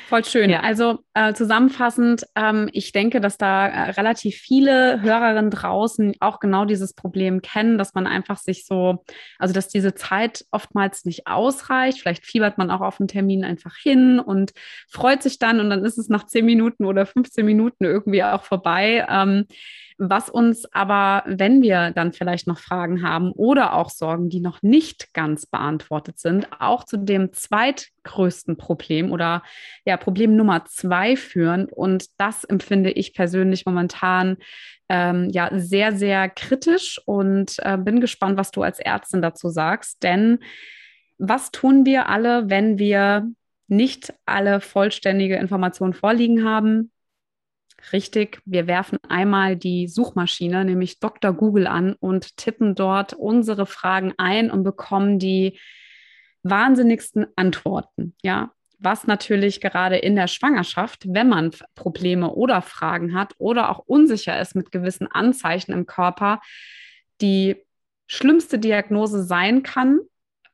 Voll 0.09 0.25
schön. 0.25 0.51
Ja. 0.51 0.61
Also 0.61 0.99
äh, 1.15 1.33
zusammenfassend, 1.35 2.25
ähm, 2.35 2.69
ich 2.73 2.93
denke, 2.93 3.21
dass 3.21 3.39
da 3.39 3.67
äh, 3.67 3.91
relativ 3.91 4.37
viele 4.37 5.01
Hörerinnen 5.03 5.51
draußen 5.51 6.15
auch 6.21 6.41
genau 6.41 6.65
dieses 6.65 6.95
Problem 6.95 7.43
kennen, 7.43 7.79
dass 7.79 7.95
man 7.95 8.07
einfach 8.07 8.39
sich 8.39 8.67
so, 8.67 9.05
also 9.39 9.53
dass 9.53 9.69
diese 9.69 9.95
Zeit 9.95 10.45
oftmals 10.51 11.05
nicht 11.05 11.27
ausreicht. 11.27 12.01
Vielleicht 12.01 12.25
fiebert 12.25 12.59
man 12.59 12.71
auch 12.71 12.81
auf 12.81 13.01
einen 13.01 13.09
Termin 13.09 13.45
einfach 13.45 13.77
hin 13.77 14.21
und 14.21 14.53
freut 14.89 15.23
sich 15.23 15.39
dann 15.39 15.61
und 15.61 15.71
dann 15.71 15.85
ist 15.85 15.99
es 15.99 16.09
nach 16.09 16.27
zehn 16.27 16.45
Minuten 16.45 16.85
oder 16.85 17.07
15 17.07 17.45
Minuten 17.45 17.85
irgendwie 17.85 18.23
auch 18.23 18.45
vorbei. 18.45 19.07
Ähm, 19.09 19.47
was 19.99 20.29
uns 20.29 20.67
aber, 20.73 21.23
wenn 21.27 21.63
wir 21.63 21.91
dann 21.91 22.13
vielleicht 22.13 22.47
noch 22.47 22.59
Fragen 22.59 23.03
haben 23.03 23.33
oder 23.33 23.75
auch 23.75 23.89
Sorgen, 23.89 24.29
die 24.29 24.41
noch 24.41 24.63
nicht 24.63 25.15
ganz 25.15 25.47
beantwortet 25.47 26.19
sind, 26.19 26.49
auch 26.61 26.85
zu 26.85 26.99
dem 26.99 27.33
zweitgrößten 27.33 28.59
Problem 28.59 29.11
oder 29.11 29.43
ja, 29.85 29.97
Problem 29.97 30.37
Nummer 30.37 30.65
zwei 30.65 31.17
führen. 31.17 31.67
Und 31.67 32.07
das 32.19 32.45
empfinde 32.45 32.91
ich 32.91 33.15
persönlich 33.15 33.67
momentan 33.67 34.37
ähm, 34.89 35.29
ja 35.31 35.51
sehr, 35.53 35.97
sehr 35.97 36.29
kritisch 36.29 37.01
und 37.05 37.57
äh, 37.59 37.77
bin 37.77 38.01
gespannt, 38.01 38.37
was 38.37 38.51
du 38.51 38.63
als 38.63 38.79
Ärztin 38.79 39.23
dazu 39.23 39.49
sagst. 39.49 40.03
Denn 40.03 40.41
was 41.19 41.51
tun 41.51 41.87
wir 41.87 42.09
alle, 42.09 42.51
wenn 42.51 42.79
wir 42.79 43.29
nicht 43.69 44.15
alle 44.27 44.61
vollständige 44.61 45.37
Informationen 45.37 45.95
vorliegen 45.95 46.45
haben? 46.45 46.93
Richtig, 47.93 48.41
wir 48.45 48.67
werfen 48.67 48.99
einmal 49.09 49.57
die 49.57 49.87
Suchmaschine, 49.87 50.65
nämlich 50.65 50.99
Dr. 50.99 51.33
Google 51.33 51.67
an 51.67 51.95
und 51.95 52.37
tippen 52.37 52.75
dort 52.75 53.13
unsere 53.13 53.67
Fragen 53.67 54.13
ein 54.19 54.51
und 54.51 54.65
bekommen 54.65 55.19
die 55.19 55.59
wahnsinnigsten 56.43 57.27
Antworten. 57.37 58.15
Ja, 58.23 58.53
was 58.78 59.06
natürlich 59.06 59.61
gerade 59.61 59.97
in 59.97 60.16
der 60.16 60.28
Schwangerschaft, 60.28 61.04
wenn 61.09 61.28
man 61.28 61.50
Probleme 61.75 62.30
oder 62.30 62.62
Fragen 62.62 63.14
hat 63.14 63.35
oder 63.38 63.71
auch 63.71 63.78
unsicher 63.87 64.38
ist 64.40 64.54
mit 64.54 64.71
gewissen 64.73 65.06
Anzeichen 65.11 65.73
im 65.73 65.87
Körper, 65.87 66.40
die 67.21 67.56
schlimmste 68.06 68.59
Diagnose 68.59 69.23
sein 69.25 69.62
kann, 69.62 70.00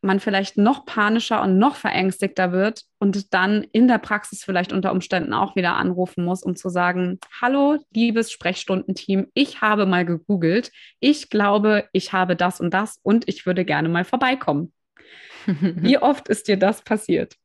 man 0.03 0.21
vielleicht 0.21 0.59
noch 0.59 0.85
panischer 0.85 1.43
und 1.43 1.59
noch 1.59 1.77
verängstigter 1.77 2.51
wird 2.53 2.83
und 2.99 3.33
dann 3.33 3.65
in 3.73 3.87
der 3.87 3.99
Praxis 3.99 4.43
vielleicht 4.43 4.73
unter 4.73 4.91
Umständen 4.91 5.33
auch 5.33 5.55
wieder 5.55 5.77
anrufen 5.77 6.25
muss, 6.25 6.43
um 6.43 6.57
zu 6.57 6.69
sagen, 6.71 7.21
hallo, 7.41 7.79
liebes 7.95 8.33
Sprechstundenteam, 8.33 9.29
ich 9.33 9.61
habe 9.61 9.87
mal 9.87 10.05
gegoogelt, 10.05 10.73
ich 10.99 11.31
glaube, 11.31 11.89
ich 11.93 12.13
habe 12.13 12.35
das 12.35 12.61
und 12.61 12.75
das 12.75 12.99
und 13.03 13.29
ich 13.29 13.47
würde 13.47 13.65
gerne 13.65 13.89
mal 13.89 14.05
vorbeikommen. 14.05 14.73
Wie 15.47 15.99
oft 15.99 16.29
ist 16.29 16.49
dir 16.49 16.57
das 16.57 16.83
passiert? 16.83 17.37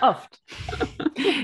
Oft. 0.00 0.42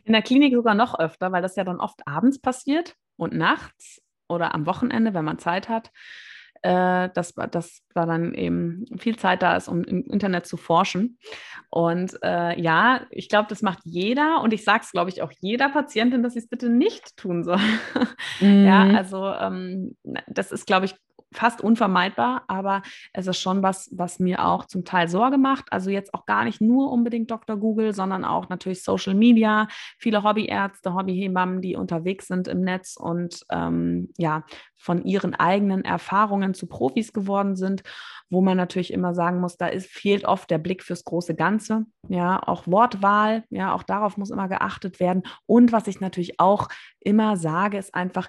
In 0.05 0.13
der 0.13 0.23
Klinik 0.23 0.55
sogar 0.55 0.75
noch 0.75 0.99
öfter, 0.99 1.33
weil 1.33 1.43
das 1.43 1.57
ja 1.57 1.65
dann 1.65 1.81
oft 1.81 2.07
abends 2.07 2.41
passiert 2.41 2.95
und 3.17 3.35
nachts 3.35 4.03
oder 4.29 4.55
am 4.55 4.67
Wochenende, 4.67 5.15
wenn 5.15 5.25
man 5.25 5.39
Zeit 5.39 5.69
hat 5.69 5.91
äh, 6.63 7.09
dass, 7.15 7.35
dass 7.35 7.83
da 7.95 8.07
dann 8.07 8.35
eben 8.35 8.85
viel 8.99 9.17
Zeit 9.17 9.43
da 9.43 9.57
ist, 9.57 9.69
um 9.69 9.85
im 9.85 10.05
Internet 10.05 10.47
zu 10.47 10.57
forschen. 10.57 11.19
Und 11.71 12.19
äh, 12.23 12.61
ja, 12.61 13.03
ich 13.11 13.29
glaube, 13.29 13.49
das 13.49 13.63
macht 13.63 13.81
jeder 13.85 14.41
und 14.43 14.53
ich 14.53 14.65
sage 14.65 14.83
es, 14.85 14.93
glaube 14.93 15.11
ich, 15.11 15.23
auch 15.23 15.33
jeder 15.41 15.69
Patientin, 15.69 16.23
dass 16.23 16.33
sie 16.33 16.41
es 16.41 16.49
bitte 16.49 16.69
nicht 16.69 17.17
tun 17.17 17.45
soll. 17.45 17.61
Mhm. 18.41 18.67
Ja, 18.67 18.85
also 18.85 19.27
ähm, 19.27 19.97
das 20.27 20.53
ist, 20.53 20.67
glaube 20.67 20.87
ich, 20.87 20.95
fast 21.33 21.61
unvermeidbar, 21.61 22.45
aber 22.49 22.83
es 23.13 23.27
ist 23.27 23.41
schon 23.41 23.63
was, 23.63 23.91
was 23.93 24.19
mir 24.19 24.45
auch 24.45 24.65
zum 24.65 24.85
Teil 24.85 25.09
Sorge 25.09 25.39
macht. 25.39 25.73
Also 25.73 25.91
jetzt 25.91 26.15
auch 26.15 26.27
gar 26.27 26.45
nicht 26.45 26.61
nur 26.61 26.91
unbedingt 26.91 27.31
Dr. 27.31 27.57
Google, 27.57 27.95
sondern 27.95 28.25
auch 28.25 28.49
natürlich 28.49 28.83
Social 28.83 29.15
Media, 29.15 29.69
viele 29.99 30.23
Hobbyärzte, 30.23 30.95
Hobbyhebammen, 30.95 31.61
die 31.61 31.77
unterwegs 31.77 32.29
sind 32.29 32.49
im 32.49 32.63
Netz 32.63 32.97
und 32.97 33.45
ähm, 33.51 34.11
ja, 34.17 34.45
von 34.77 35.05
ihren 35.05 35.35
eigenen 35.35 35.85
Erfahrungen 35.85 36.55
zu 36.55 36.67
Profis 36.67 37.13
geworden 37.13 37.57
sind, 37.57 37.83
wo 38.31 38.41
man 38.41 38.57
natürlich 38.57 38.93
immer 38.93 39.15
sagen 39.15 39.41
muss, 39.41 39.57
da 39.57 39.67
ist, 39.67 39.91
fehlt 39.91 40.25
oft 40.25 40.51
der 40.51 40.59
Blick 40.59 40.83
fürs 40.83 41.05
große 41.05 41.35
Ganze. 41.35 41.85
Ja, 42.09 42.41
auch 42.43 42.67
Wortwahl, 42.67 43.45
ja, 43.51 43.75
auch 43.75 43.83
darauf 43.83 44.17
muss 44.17 44.31
immer 44.31 44.49
geachtet 44.49 45.01
werden. 45.01 45.25
Und 45.47 45.73
was 45.73 45.89
ich 45.89 46.01
natürlich 46.01 46.41
auch 46.41 46.69
immer 47.01 47.37
sage, 47.37 47.77
ist 47.77 47.95
einfach, 47.95 48.29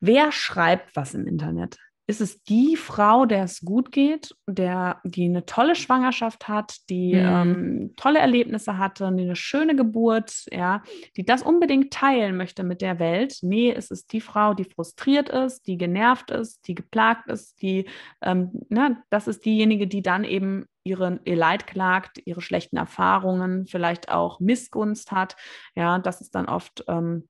wer 0.00 0.32
schreibt 0.32 0.96
was 0.96 1.14
im 1.14 1.26
Internet? 1.26 1.78
Ist 2.10 2.20
es 2.20 2.42
die 2.42 2.76
Frau, 2.76 3.24
der 3.24 3.44
es 3.44 3.60
gut 3.60 3.92
geht, 3.92 4.34
der, 4.48 5.00
die 5.04 5.26
eine 5.26 5.46
tolle 5.46 5.76
Schwangerschaft 5.76 6.48
hat, 6.48 6.76
die 6.90 7.14
mhm. 7.14 7.20
ähm, 7.24 7.92
tolle 7.96 8.18
Erlebnisse 8.18 8.78
hatte, 8.78 9.12
die 9.14 9.22
eine 9.22 9.36
schöne 9.36 9.76
Geburt, 9.76 10.46
ja, 10.50 10.82
die 11.16 11.24
das 11.24 11.42
unbedingt 11.42 11.92
teilen 11.92 12.36
möchte 12.36 12.64
mit 12.64 12.80
der 12.80 12.98
Welt. 12.98 13.38
Nee, 13.42 13.72
es 13.72 13.92
ist 13.92 14.12
die 14.12 14.20
Frau, 14.20 14.54
die 14.54 14.64
frustriert 14.64 15.28
ist, 15.28 15.68
die 15.68 15.78
genervt 15.78 16.32
ist, 16.32 16.66
die 16.66 16.74
geplagt 16.74 17.28
ist, 17.30 17.62
die, 17.62 17.88
ähm, 18.22 18.50
ne, 18.68 19.00
das 19.10 19.28
ist 19.28 19.44
diejenige, 19.44 19.86
die 19.86 20.02
dann 20.02 20.24
eben 20.24 20.66
ihre, 20.82 21.20
ihr 21.24 21.36
Leid 21.36 21.68
klagt, 21.68 22.20
ihre 22.24 22.40
schlechten 22.40 22.76
Erfahrungen, 22.76 23.68
vielleicht 23.68 24.10
auch 24.10 24.40
Missgunst 24.40 25.12
hat. 25.12 25.36
Ja, 25.76 26.00
das 26.00 26.20
ist 26.20 26.34
dann 26.34 26.46
oft 26.46 26.82
ähm, 26.88 27.28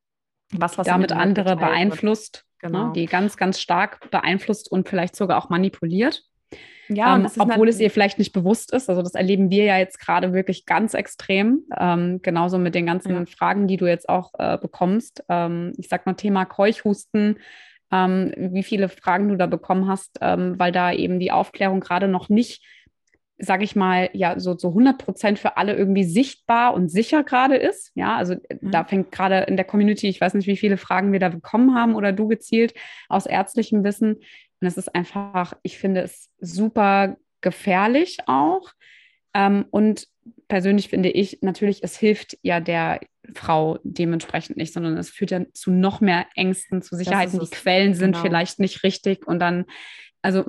was, 0.52 0.78
was 0.78 0.86
damit 0.86 1.12
andere 1.12 1.54
beeinflusst. 1.56 2.46
Ne, 2.46 2.49
genau. 2.60 2.86
ne, 2.86 2.92
die 2.94 3.06
ganz, 3.06 3.36
ganz 3.36 3.60
stark 3.60 4.10
beeinflusst 4.10 4.70
und 4.70 4.88
vielleicht 4.88 5.16
sogar 5.16 5.42
auch 5.42 5.50
manipuliert. 5.50 6.24
Ja, 6.88 7.16
ähm, 7.16 7.28
obwohl 7.38 7.68
es 7.68 7.78
ihr 7.78 7.90
vielleicht 7.90 8.18
nicht 8.18 8.32
bewusst 8.32 8.72
ist. 8.72 8.90
Also 8.90 9.02
das 9.02 9.14
erleben 9.14 9.50
wir 9.50 9.64
ja 9.64 9.78
jetzt 9.78 10.00
gerade 10.00 10.32
wirklich 10.32 10.66
ganz 10.66 10.94
extrem. 10.94 11.62
Ähm, 11.78 12.20
genauso 12.20 12.58
mit 12.58 12.74
den 12.74 12.86
ganzen 12.86 13.12
ja. 13.12 13.24
Fragen, 13.26 13.68
die 13.68 13.76
du 13.76 13.86
jetzt 13.86 14.08
auch 14.08 14.32
äh, 14.38 14.58
bekommst. 14.58 15.22
Ähm, 15.28 15.72
ich 15.78 15.88
sag 15.88 16.04
mal 16.06 16.14
Thema 16.14 16.44
Keuchhusten, 16.46 17.38
ähm, 17.92 18.32
wie 18.36 18.64
viele 18.64 18.88
Fragen 18.88 19.28
du 19.28 19.36
da 19.36 19.46
bekommen 19.46 19.88
hast, 19.88 20.18
ähm, 20.20 20.58
weil 20.58 20.72
da 20.72 20.92
eben 20.92 21.20
die 21.20 21.30
Aufklärung 21.30 21.78
gerade 21.78 22.08
noch 22.08 22.28
nicht 22.28 22.64
sage 23.40 23.64
ich 23.64 23.74
mal, 23.74 24.10
ja, 24.12 24.38
so 24.38 24.56
so 24.56 24.68
100 24.68 24.98
Prozent 24.98 25.38
für 25.38 25.56
alle 25.56 25.74
irgendwie 25.74 26.04
sichtbar 26.04 26.74
und 26.74 26.90
sicher 26.90 27.24
gerade 27.24 27.56
ist. 27.56 27.90
Ja, 27.94 28.16
also 28.16 28.34
äh, 28.34 28.58
mhm. 28.60 28.70
da 28.70 28.84
fängt 28.84 29.10
gerade 29.12 29.40
in 29.40 29.56
der 29.56 29.64
Community, 29.64 30.08
ich 30.08 30.20
weiß 30.20 30.34
nicht, 30.34 30.46
wie 30.46 30.56
viele 30.56 30.76
Fragen 30.76 31.12
wir 31.12 31.20
da 31.20 31.30
bekommen 31.30 31.74
haben 31.74 31.94
oder 31.94 32.12
du 32.12 32.28
gezielt 32.28 32.74
aus 33.08 33.26
ärztlichem 33.26 33.82
Wissen. 33.84 34.16
Und 34.60 34.66
es 34.66 34.76
ist 34.76 34.94
einfach, 34.94 35.54
ich 35.62 35.78
finde 35.78 36.02
es 36.02 36.28
super 36.38 37.16
gefährlich 37.40 38.18
auch. 38.26 38.70
Ähm, 39.34 39.64
und 39.70 40.06
persönlich 40.48 40.88
finde 40.88 41.10
ich 41.10 41.38
natürlich, 41.40 41.82
es 41.82 41.96
hilft 41.98 42.36
ja 42.42 42.60
der 42.60 43.00
Frau 43.34 43.78
dementsprechend 43.84 44.56
nicht, 44.56 44.72
sondern 44.72 44.98
es 44.98 45.08
führt 45.08 45.30
ja 45.30 45.42
zu 45.52 45.70
noch 45.70 46.00
mehr 46.00 46.26
Ängsten, 46.34 46.82
zu 46.82 46.96
Sicherheiten. 46.96 47.40
Die 47.40 47.46
Quellen 47.46 47.94
sind 47.94 48.12
genau. 48.12 48.22
vielleicht 48.22 48.58
nicht 48.58 48.82
richtig 48.82 49.26
und 49.26 49.38
dann 49.38 49.64
also 50.22 50.44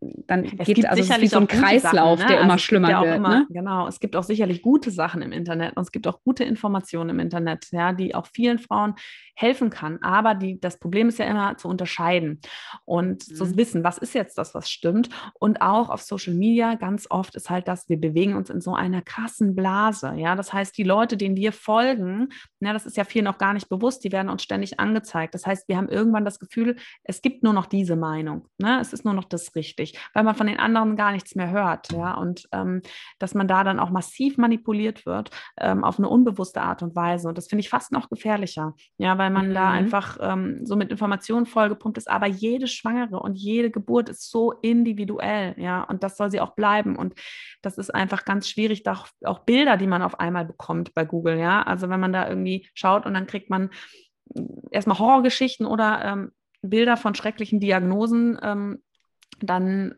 dann 0.00 0.44
es 0.44 0.66
geht 0.66 0.86
also 0.86 1.02
es 1.02 1.10
ist 1.10 1.20
wie 1.20 1.26
so 1.26 1.38
ein 1.38 1.46
Kreislauf, 1.46 2.18
Sachen, 2.18 2.28
ne? 2.30 2.34
der 2.34 2.40
immer 2.40 2.52
also 2.54 2.64
schlimmer 2.64 2.90
ja 2.90 3.02
wird. 3.02 3.16
Immer, 3.16 3.40
ne? 3.40 3.46
Genau, 3.50 3.86
es 3.86 4.00
gibt 4.00 4.16
auch 4.16 4.22
sicherlich 4.22 4.62
gute 4.62 4.90
Sachen 4.90 5.20
im 5.20 5.32
Internet 5.32 5.76
und 5.76 5.82
es 5.82 5.92
gibt 5.92 6.06
auch 6.06 6.22
gute 6.22 6.44
Informationen 6.44 7.10
im 7.10 7.18
Internet, 7.20 7.66
ja, 7.70 7.92
die 7.92 8.14
auch 8.14 8.26
vielen 8.26 8.58
Frauen 8.58 8.94
helfen 9.34 9.68
kann. 9.70 9.98
Aber 10.02 10.34
die, 10.34 10.58
das 10.60 10.78
Problem 10.78 11.08
ist 11.08 11.18
ja 11.18 11.26
immer 11.26 11.56
zu 11.56 11.68
unterscheiden 11.68 12.40
und 12.84 13.28
mhm. 13.28 13.34
zu 13.34 13.56
wissen, 13.56 13.84
was 13.84 13.98
ist 13.98 14.14
jetzt 14.14 14.38
das, 14.38 14.54
was 14.54 14.70
stimmt. 14.70 15.10
Und 15.38 15.60
auch 15.60 15.90
auf 15.90 16.00
Social 16.02 16.34
Media 16.34 16.74
ganz 16.76 17.06
oft 17.10 17.34
ist 17.34 17.50
halt 17.50 17.68
das, 17.68 17.88
wir 17.88 18.00
bewegen 18.00 18.36
uns 18.36 18.48
in 18.48 18.60
so 18.60 18.74
einer 18.74 19.02
krassen 19.02 19.54
Blase. 19.54 20.14
Ja, 20.16 20.34
das 20.34 20.52
heißt, 20.52 20.76
die 20.78 20.82
Leute, 20.82 21.16
denen 21.16 21.36
wir 21.36 21.52
folgen, 21.52 22.28
ja, 22.60 22.72
das 22.72 22.86
ist 22.86 22.96
ja 22.96 23.04
vielen 23.04 23.26
auch 23.26 23.38
gar 23.38 23.52
nicht 23.52 23.68
bewusst, 23.68 24.04
die 24.04 24.12
werden 24.12 24.30
uns 24.30 24.42
ständig 24.42 24.80
angezeigt. 24.80 25.34
Das 25.34 25.46
heißt, 25.46 25.68
wir 25.68 25.76
haben 25.76 25.88
irgendwann 25.88 26.24
das 26.24 26.38
Gefühl, 26.38 26.76
es 27.04 27.20
gibt 27.20 27.42
nur 27.42 27.52
noch 27.52 27.66
diese 27.66 27.96
Meinung. 27.96 28.48
Ne? 28.58 28.78
Es 28.80 28.92
ist 28.92 29.04
nur 29.04 29.14
noch 29.14 29.24
das 29.24 29.54
richtig 29.54 29.89
wichtig, 29.90 30.10
weil 30.14 30.24
man 30.24 30.34
von 30.34 30.46
den 30.46 30.58
anderen 30.58 30.96
gar 30.96 31.12
nichts 31.12 31.34
mehr 31.34 31.50
hört. 31.50 31.92
Ja, 31.92 32.14
und 32.14 32.48
ähm, 32.52 32.82
dass 33.18 33.34
man 33.34 33.48
da 33.48 33.64
dann 33.64 33.80
auch 33.80 33.90
massiv 33.90 34.38
manipuliert 34.38 35.06
wird 35.06 35.30
ähm, 35.58 35.84
auf 35.84 35.98
eine 35.98 36.08
unbewusste 36.08 36.62
Art 36.62 36.82
und 36.82 36.94
Weise. 36.94 37.28
Und 37.28 37.38
das 37.38 37.48
finde 37.48 37.60
ich 37.60 37.68
fast 37.68 37.92
noch 37.92 38.08
gefährlicher. 38.08 38.74
Ja, 38.98 39.18
weil 39.18 39.30
man 39.30 39.50
mhm. 39.50 39.54
da 39.54 39.70
einfach 39.70 40.18
ähm, 40.20 40.60
so 40.64 40.76
mit 40.76 40.90
Informationen 40.90 41.46
vollgepumpt 41.46 41.98
ist. 41.98 42.10
Aber 42.10 42.26
jede 42.26 42.66
Schwangere 42.66 43.20
und 43.20 43.36
jede 43.36 43.70
Geburt 43.70 44.08
ist 44.08 44.30
so 44.30 44.52
individuell. 44.52 45.54
Ja, 45.58 45.82
und 45.82 46.02
das 46.02 46.16
soll 46.16 46.30
sie 46.30 46.40
auch 46.40 46.54
bleiben. 46.54 46.96
Und 46.96 47.14
das 47.62 47.78
ist 47.78 47.94
einfach 47.94 48.24
ganz 48.24 48.48
schwierig, 48.48 48.82
da 48.82 48.92
auch, 48.92 49.08
auch 49.24 49.40
Bilder, 49.40 49.76
die 49.76 49.86
man 49.86 50.02
auf 50.02 50.18
einmal 50.20 50.44
bekommt 50.44 50.94
bei 50.94 51.04
Google. 51.04 51.38
Ja, 51.38 51.62
also 51.62 51.88
wenn 51.88 52.00
man 52.00 52.12
da 52.12 52.28
irgendwie 52.28 52.68
schaut 52.74 53.06
und 53.06 53.14
dann 53.14 53.26
kriegt 53.26 53.50
man 53.50 53.70
erstmal 54.70 54.98
Horrorgeschichten 54.98 55.66
oder 55.66 56.04
ähm, 56.04 56.32
Bilder 56.62 56.96
von 56.96 57.14
schrecklichen 57.14 57.58
Diagnosen, 57.58 58.38
ähm, 58.42 58.82
dann 59.42 59.94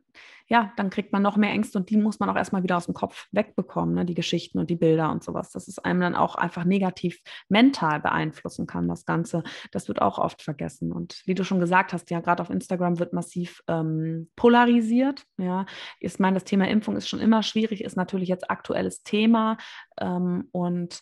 ja, 0.52 0.70
dann 0.76 0.90
kriegt 0.90 1.12
man 1.12 1.22
noch 1.22 1.38
mehr 1.38 1.50
Ängste 1.50 1.78
und 1.78 1.88
die 1.88 1.96
muss 1.96 2.20
man 2.20 2.28
auch 2.28 2.36
erstmal 2.36 2.62
wieder 2.62 2.76
aus 2.76 2.84
dem 2.84 2.94
Kopf 2.94 3.26
wegbekommen, 3.32 3.94
ne? 3.94 4.04
die 4.04 4.14
Geschichten 4.14 4.58
und 4.58 4.68
die 4.68 4.76
Bilder 4.76 5.10
und 5.10 5.24
sowas. 5.24 5.50
Dass 5.50 5.66
es 5.66 5.78
einem 5.78 6.00
dann 6.00 6.14
auch 6.14 6.34
einfach 6.34 6.64
negativ 6.64 7.20
mental 7.48 8.00
beeinflussen 8.00 8.66
kann, 8.66 8.86
das 8.86 9.06
Ganze. 9.06 9.44
Das 9.70 9.88
wird 9.88 10.02
auch 10.02 10.18
oft 10.18 10.42
vergessen. 10.42 10.92
Und 10.92 11.22
wie 11.24 11.34
du 11.34 11.42
schon 11.42 11.58
gesagt 11.58 11.94
hast, 11.94 12.10
ja, 12.10 12.20
gerade 12.20 12.42
auf 12.42 12.50
Instagram 12.50 12.98
wird 12.98 13.14
massiv 13.14 13.62
ähm, 13.66 14.28
polarisiert. 14.36 15.24
Ja, 15.38 15.64
ich 16.00 16.18
meine, 16.18 16.34
das 16.34 16.44
Thema 16.44 16.68
Impfung 16.68 16.96
ist 16.96 17.08
schon 17.08 17.20
immer 17.20 17.42
schwierig, 17.42 17.82
ist 17.82 17.96
natürlich 17.96 18.28
jetzt 18.28 18.50
aktuelles 18.50 19.02
Thema 19.02 19.56
ähm, 19.98 20.48
und 20.52 21.00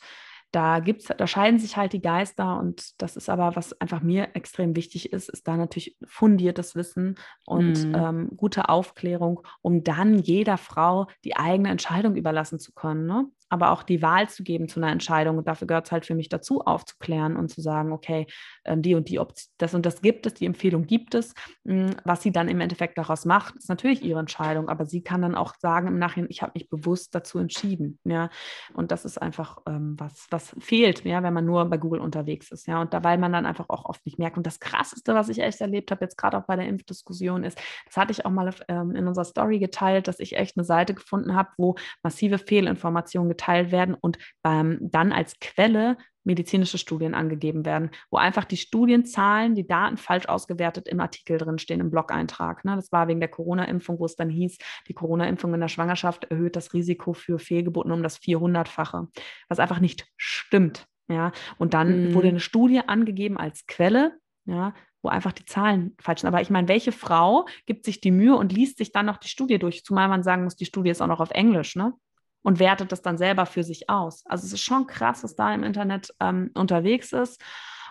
da 0.53 0.81
gibt's, 0.81 1.09
da 1.17 1.27
scheiden 1.27 1.59
sich 1.59 1.77
halt 1.77 1.93
die 1.93 2.03
Geister 2.03 2.59
und 2.59 3.01
das 3.01 3.17
ist 3.17 3.29
aber, 3.29 3.55
was 3.57 3.81
einfach 3.81 4.01
mir 4.01 4.31
extrem 4.35 4.75
wichtig 4.75 5.13
ist, 5.13 5.29
ist 5.29 5.47
da 5.47 5.57
natürlich 5.57 5.97
fundiertes 6.05 6.75
Wissen 6.75 7.17
und 7.47 7.87
mhm. 7.87 7.95
ähm, 7.95 8.31
gute 8.37 8.69
Aufklärung, 8.69 9.41
um 9.63 9.85
dann 9.85 10.19
jeder 10.19 10.59
Frau 10.59 11.07
die 11.25 11.37
eigene 11.37 11.71
Entscheidung 11.71 12.17
überlassen 12.17 12.59
zu 12.59 12.73
können. 12.73 13.07
Ne? 13.07 13.27
Aber 13.51 13.73
auch 13.73 13.83
die 13.83 14.01
Wahl 14.01 14.29
zu 14.29 14.45
geben 14.45 14.69
zu 14.69 14.81
einer 14.81 14.93
Entscheidung. 14.93 15.37
Und 15.37 15.49
dafür 15.49 15.67
gehört 15.67 15.87
es 15.87 15.93
halt 15.93 16.07
für 16.07 16.15
mich 16.15 16.29
dazu, 16.29 16.63
aufzuklären 16.63 17.37
und 17.37 17.51
zu 17.51 17.61
sagen, 17.61 17.93
okay, 17.93 18.27
ähm, 18.65 18.81
die 18.81 18.95
und 18.95 19.09
die 19.09 19.19
Option, 19.19 19.53
das 19.59 19.75
und 19.75 19.85
das 19.85 20.01
gibt 20.01 20.25
es, 20.27 20.35
die 20.35 20.47
Empfehlung 20.47 20.87
gibt 20.87 21.15
es. 21.15 21.35
Hm, 21.67 21.97
was 22.05 22.23
sie 22.23 22.31
dann 22.31 22.49
im 22.49 22.61
Endeffekt 22.61 22.97
daraus 22.97 23.25
macht, 23.25 23.57
ist 23.57 23.69
natürlich 23.69 24.03
ihre 24.03 24.21
Entscheidung, 24.21 24.69
aber 24.69 24.87
sie 24.87 25.03
kann 25.03 25.21
dann 25.21 25.35
auch 25.35 25.55
sagen 25.59 25.89
im 25.89 25.99
Nachhinein, 25.99 26.31
ich 26.31 26.43
habe 26.43 26.53
mich 26.55 26.71
bewusst 26.71 27.15
dazu 27.15 27.39
entschieden. 27.39 27.99
Ja, 28.05 28.31
und 28.75 28.93
das 28.93 29.05
ist 29.05 29.21
einfach 29.21 29.59
ähm, 29.67 29.97
was, 29.99 30.27
was 30.31 30.55
fehlt, 30.61 31.05
ja, 31.05 31.23
wenn 31.23 31.35
man 31.35 31.45
nur 31.45 31.65
bei 31.65 31.77
Google 31.77 32.01
unterwegs 32.01 32.53
ist. 32.53 32.69
Ja, 32.69 32.81
und 32.81 32.95
da, 32.95 33.03
weil 33.03 33.19
man 33.19 33.33
dann 33.33 33.47
einfach 33.47 33.69
auch 33.69 33.85
oft 33.85 34.07
nicht 34.07 34.19
merkt. 34.19 34.37
Und 34.37 34.47
das 34.47 34.61
Krasseste, 34.61 35.15
was 35.15 35.29
ich 35.29 35.41
echt 35.41 35.61
erlebt 35.61 35.91
habe, 35.91 36.05
jetzt 36.05 36.17
gerade 36.17 36.39
auch 36.39 36.45
bei 36.47 36.55
der 36.55 36.69
Impfdiskussion, 36.69 37.43
ist, 37.43 37.61
das 37.87 37.97
hatte 37.97 38.13
ich 38.13 38.25
auch 38.25 38.31
mal 38.31 38.55
ähm, 38.69 38.95
in 38.95 39.09
unserer 39.09 39.25
Story 39.25 39.59
geteilt, 39.59 40.07
dass 40.07 40.21
ich 40.21 40.37
echt 40.37 40.57
eine 40.57 40.65
Seite 40.65 40.95
gefunden 40.95 41.35
habe, 41.35 41.51
wo 41.57 41.75
massive 42.05 42.39
Fehlinformationen 42.39 43.29
geteilt 43.29 43.40
werden 43.49 43.95
und 43.95 44.19
beim, 44.43 44.79
dann 44.81 45.13
als 45.13 45.39
Quelle 45.41 45.97
medizinische 46.25 46.79
Studien 46.79 47.15
angegeben 47.15 47.65
werden, 47.65 47.91
wo 48.11 48.19
einfach 48.19 48.45
die 48.45 48.57
Studienzahlen, 48.57 49.55
die 49.55 49.67
Daten 49.67 49.97
falsch 49.97 50.27
ausgewertet 50.27 50.87
im 50.87 51.01
Artikel 51.01 51.39
drin 51.39 51.59
stehen, 51.59 51.81
im 51.81 51.91
Blog-Eintrag. 51.91 52.65
Ne? 52.65 52.77
Das 52.77 52.93
war 52.93 53.09
wegen 53.09 53.21
der 53.21 53.31
Corona-Impfung, 53.31 53.99
wo 53.99 54.05
es 54.05 54.17
dann 54.17 54.29
hieß, 54.29 54.59
die 54.89 54.95
Corona-Impfung 54.95 55.55
in 55.55 55.61
der 55.61 55.69
Schwangerschaft 55.69 56.25
erhöht 56.25 56.57
das 56.57 56.75
Risiko 56.75 57.15
für 57.15 57.39
Fehlgeburten 57.39 57.93
um 57.93 58.03
das 58.03 58.21
400-fache, 58.21 59.09
was 59.49 59.59
einfach 59.59 59.81
nicht 59.81 60.07
stimmt. 60.17 60.87
Ja? 61.09 61.33
Und 61.59 61.75
dann 61.75 62.09
mhm. 62.09 62.15
wurde 62.15 62.29
eine 62.29 62.41
Studie 62.41 62.81
angegeben 62.87 63.39
als 63.39 63.67
Quelle, 63.67 64.19
ja, 64.45 64.75
wo 65.03 65.09
einfach 65.09 65.33
die 65.33 65.47
Zahlen 65.47 65.97
falsch 66.01 66.21
sind. 66.21 66.29
Aber 66.29 66.43
ich 66.43 66.51
meine, 66.51 66.69
welche 66.69 66.93
Frau 66.93 67.47
gibt 67.65 67.87
sich 67.87 68.01
die 68.03 68.11
Mühe 68.11 68.37
und 68.37 68.53
liest 68.53 68.77
sich 68.77 68.93
dann 68.93 69.07
noch 69.07 69.17
die 69.17 69.29
Studie 69.29 69.59
durch? 69.59 69.85
Zumal 69.85 70.09
man 70.09 70.23
sagen 70.23 70.45
muss, 70.45 70.57
die 70.57 70.67
Studie 70.67 70.91
ist 70.91 71.01
auch 71.01 71.07
noch 71.07 71.21
auf 71.21 71.31
Englisch, 71.31 71.77
ne? 71.77 71.95
Und 72.43 72.59
wertet 72.59 72.91
das 72.91 73.03
dann 73.03 73.19
selber 73.19 73.45
für 73.45 73.63
sich 73.63 73.91
aus. 73.91 74.25
Also 74.27 74.47
es 74.47 74.53
ist 74.55 74.63
schon 74.63 74.87
krass, 74.87 75.23
was 75.23 75.37
da 75.37 75.53
im 75.55 75.63
Internet 75.63 76.15
ähm, 76.21 76.51
unterwegs 76.55 77.13
ist 77.13 77.43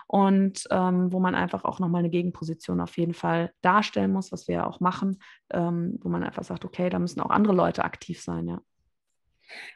und 0.08 0.64
ähm, 0.72 1.12
wo 1.12 1.20
man 1.20 1.36
einfach 1.36 1.64
auch 1.64 1.78
nochmal 1.78 2.00
eine 2.00 2.10
Gegenposition 2.10 2.80
auf 2.80 2.98
jeden 2.98 3.14
Fall 3.14 3.52
darstellen 3.62 4.12
muss, 4.12 4.32
was 4.32 4.48
wir 4.48 4.56
ja 4.56 4.66
auch 4.66 4.80
machen, 4.80 5.22
ähm, 5.50 6.00
wo 6.02 6.08
man 6.08 6.24
einfach 6.24 6.42
sagt, 6.42 6.64
okay, 6.64 6.90
da 6.90 6.98
müssen 6.98 7.20
auch 7.20 7.30
andere 7.30 7.54
Leute 7.54 7.84
aktiv 7.84 8.20
sein, 8.20 8.48
ja. 8.48 8.60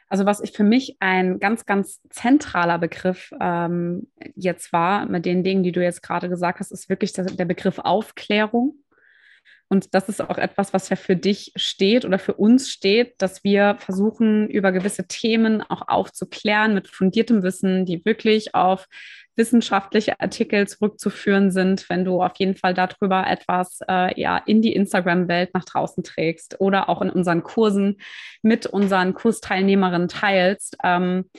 Also 0.09 0.25
was 0.25 0.41
ich 0.41 0.51
für 0.51 0.63
mich 0.63 0.97
ein 0.99 1.39
ganz, 1.39 1.65
ganz 1.65 2.01
zentraler 2.09 2.79
Begriff 2.79 3.33
ähm, 3.39 4.11
jetzt 4.35 4.71
war, 4.73 5.05
mit 5.05 5.25
den 5.25 5.43
Dingen, 5.43 5.63
die 5.63 5.71
du 5.71 5.83
jetzt 5.83 6.01
gerade 6.01 6.29
gesagt 6.29 6.59
hast, 6.59 6.71
ist 6.71 6.89
wirklich 6.89 7.13
der, 7.13 7.25
der 7.25 7.45
Begriff 7.45 7.79
Aufklärung. 7.79 8.75
Und 9.67 9.93
das 9.95 10.09
ist 10.09 10.21
auch 10.21 10.37
etwas, 10.37 10.73
was 10.73 10.89
ja 10.89 10.95
für 10.95 11.15
dich 11.15 11.51
steht 11.55 12.05
oder 12.05 12.19
für 12.19 12.33
uns 12.33 12.69
steht, 12.69 13.15
dass 13.21 13.43
wir 13.43 13.77
versuchen, 13.79 14.47
über 14.47 14.71
gewisse 14.71 15.07
Themen 15.07 15.61
auch 15.61 15.87
aufzuklären 15.87 16.75
mit 16.75 16.87
fundiertem 16.87 17.41
Wissen, 17.41 17.85
die 17.85 18.05
wirklich 18.05 18.53
auf 18.53 18.87
wissenschaftliche 19.35 20.19
Artikel 20.19 20.67
zurückzuführen 20.67 21.51
sind, 21.51 21.89
wenn 21.89 22.05
du 22.05 22.21
auf 22.21 22.33
jeden 22.37 22.55
Fall 22.55 22.73
darüber 22.73 23.27
etwas 23.27 23.79
äh, 23.87 24.19
ja 24.19 24.37
in 24.37 24.61
die 24.61 24.73
Instagram-Welt 24.73 25.53
nach 25.53 25.65
draußen 25.65 26.03
trägst 26.03 26.61
oder 26.61 26.87
auch 26.87 27.01
in 27.01 27.09
unseren 27.09 27.43
Kursen 27.43 27.97
mit 28.41 28.65
unseren 28.65 29.13
Kursteilnehmerinnen 29.13 30.07
teilst. 30.07 30.77
Ähm, 30.83 31.29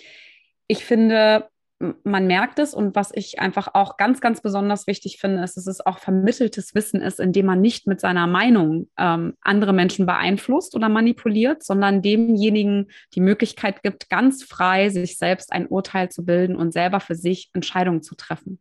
ich 0.66 0.84
finde, 0.84 1.48
man 1.78 2.26
merkt 2.26 2.58
es 2.58 2.72
und 2.72 2.94
was 2.94 3.10
ich 3.14 3.38
einfach 3.38 3.68
auch 3.74 3.98
ganz, 3.98 4.20
ganz 4.20 4.40
besonders 4.40 4.86
wichtig 4.86 5.18
finde, 5.18 5.42
ist, 5.42 5.56
dass 5.56 5.66
es 5.66 5.84
auch 5.84 5.98
vermitteltes 5.98 6.74
Wissen 6.74 7.02
ist, 7.02 7.20
indem 7.20 7.46
man 7.46 7.60
nicht 7.60 7.86
mit 7.86 8.00
seiner 8.00 8.26
Meinung 8.26 8.88
ähm, 8.96 9.34
andere 9.42 9.74
Menschen 9.74 10.06
beeinflusst 10.06 10.74
oder 10.74 10.88
manipuliert, 10.88 11.62
sondern 11.62 12.00
demjenigen 12.00 12.88
die 13.14 13.20
Möglichkeit 13.20 13.82
gibt, 13.82 14.08
ganz 14.08 14.42
frei 14.42 14.88
sich 14.88 15.18
selbst 15.18 15.52
ein 15.52 15.66
Urteil 15.66 16.08
zu 16.08 16.24
bilden 16.24 16.56
und 16.56 16.72
selber 16.72 17.00
für 17.00 17.14
sich 17.14 17.50
Entscheidungen 17.52 18.02
zu 18.02 18.14
treffen. 18.14 18.58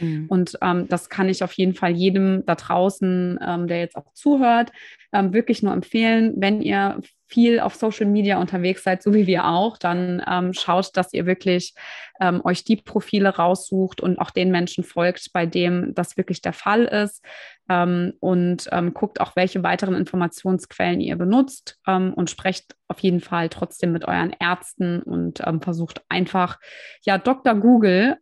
Mhm. 0.00 0.26
Und 0.28 0.58
ähm, 0.62 0.88
das 0.88 1.08
kann 1.08 1.28
ich 1.28 1.42
auf 1.42 1.52
jeden 1.52 1.74
Fall 1.74 1.92
jedem 1.92 2.44
da 2.46 2.54
draußen, 2.54 3.38
ähm, 3.46 3.66
der 3.66 3.80
jetzt 3.80 3.96
auch 3.96 4.12
zuhört, 4.12 4.70
ähm, 5.12 5.32
wirklich 5.32 5.62
nur 5.62 5.72
empfehlen, 5.72 6.34
wenn 6.36 6.60
ihr 6.60 7.00
viel 7.26 7.60
auf 7.60 7.74
Social 7.74 8.06
Media 8.06 8.40
unterwegs 8.40 8.82
seid, 8.82 9.02
so 9.02 9.12
wie 9.12 9.26
wir 9.26 9.46
auch, 9.46 9.76
dann 9.76 10.22
ähm, 10.26 10.54
schaut, 10.54 10.96
dass 10.96 11.12
ihr 11.12 11.26
wirklich 11.26 11.74
ähm, 12.20 12.40
euch 12.44 12.64
die 12.64 12.76
Profile 12.76 13.28
raussucht 13.28 14.00
und 14.00 14.18
auch 14.18 14.30
den 14.30 14.50
Menschen 14.50 14.82
folgt, 14.82 15.32
bei 15.32 15.44
dem 15.44 15.94
das 15.94 16.16
wirklich 16.16 16.40
der 16.40 16.54
Fall 16.54 16.84
ist. 16.84 17.22
Ähm, 17.68 18.14
und 18.20 18.68
ähm, 18.72 18.94
guckt 18.94 19.20
auch, 19.20 19.36
welche 19.36 19.62
weiteren 19.62 19.94
Informationsquellen 19.94 21.00
ihr 21.00 21.16
benutzt 21.16 21.78
ähm, 21.86 22.14
und 22.14 22.30
sprecht 22.30 22.76
auf 22.88 23.00
jeden 23.00 23.20
Fall 23.20 23.48
trotzdem 23.48 23.92
mit 23.92 24.06
euren 24.06 24.34
Ärzten 24.40 25.02
und 25.02 25.40
ähm, 25.46 25.60
versucht 25.60 26.02
einfach, 26.08 26.58
ja, 27.02 27.18
Dr. 27.18 27.54
Google 27.54 28.16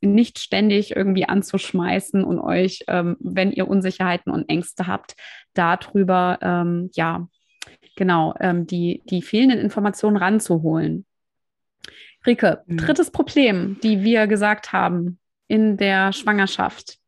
nicht 0.00 0.38
ständig 0.38 0.94
irgendwie 0.94 1.24
anzuschmeißen 1.24 2.24
und 2.24 2.38
euch, 2.38 2.84
wenn 2.86 3.52
ihr 3.52 3.68
Unsicherheiten 3.68 4.32
und 4.32 4.48
Ängste 4.48 4.86
habt, 4.86 5.14
darüber, 5.54 6.38
ja, 6.92 7.28
genau, 7.96 8.34
ähm, 8.40 8.66
die, 8.66 9.02
die 9.06 9.22
fehlenden 9.22 9.58
Informationen 9.58 10.16
ranzuholen. 10.16 11.04
Rike, 12.26 12.62
mhm. 12.66 12.78
drittes 12.78 13.10
Problem, 13.10 13.78
die 13.82 14.02
wir 14.02 14.26
gesagt 14.26 14.72
haben 14.72 15.18
in 15.48 15.76
der 15.76 16.12
Schwangerschaft. 16.12 16.99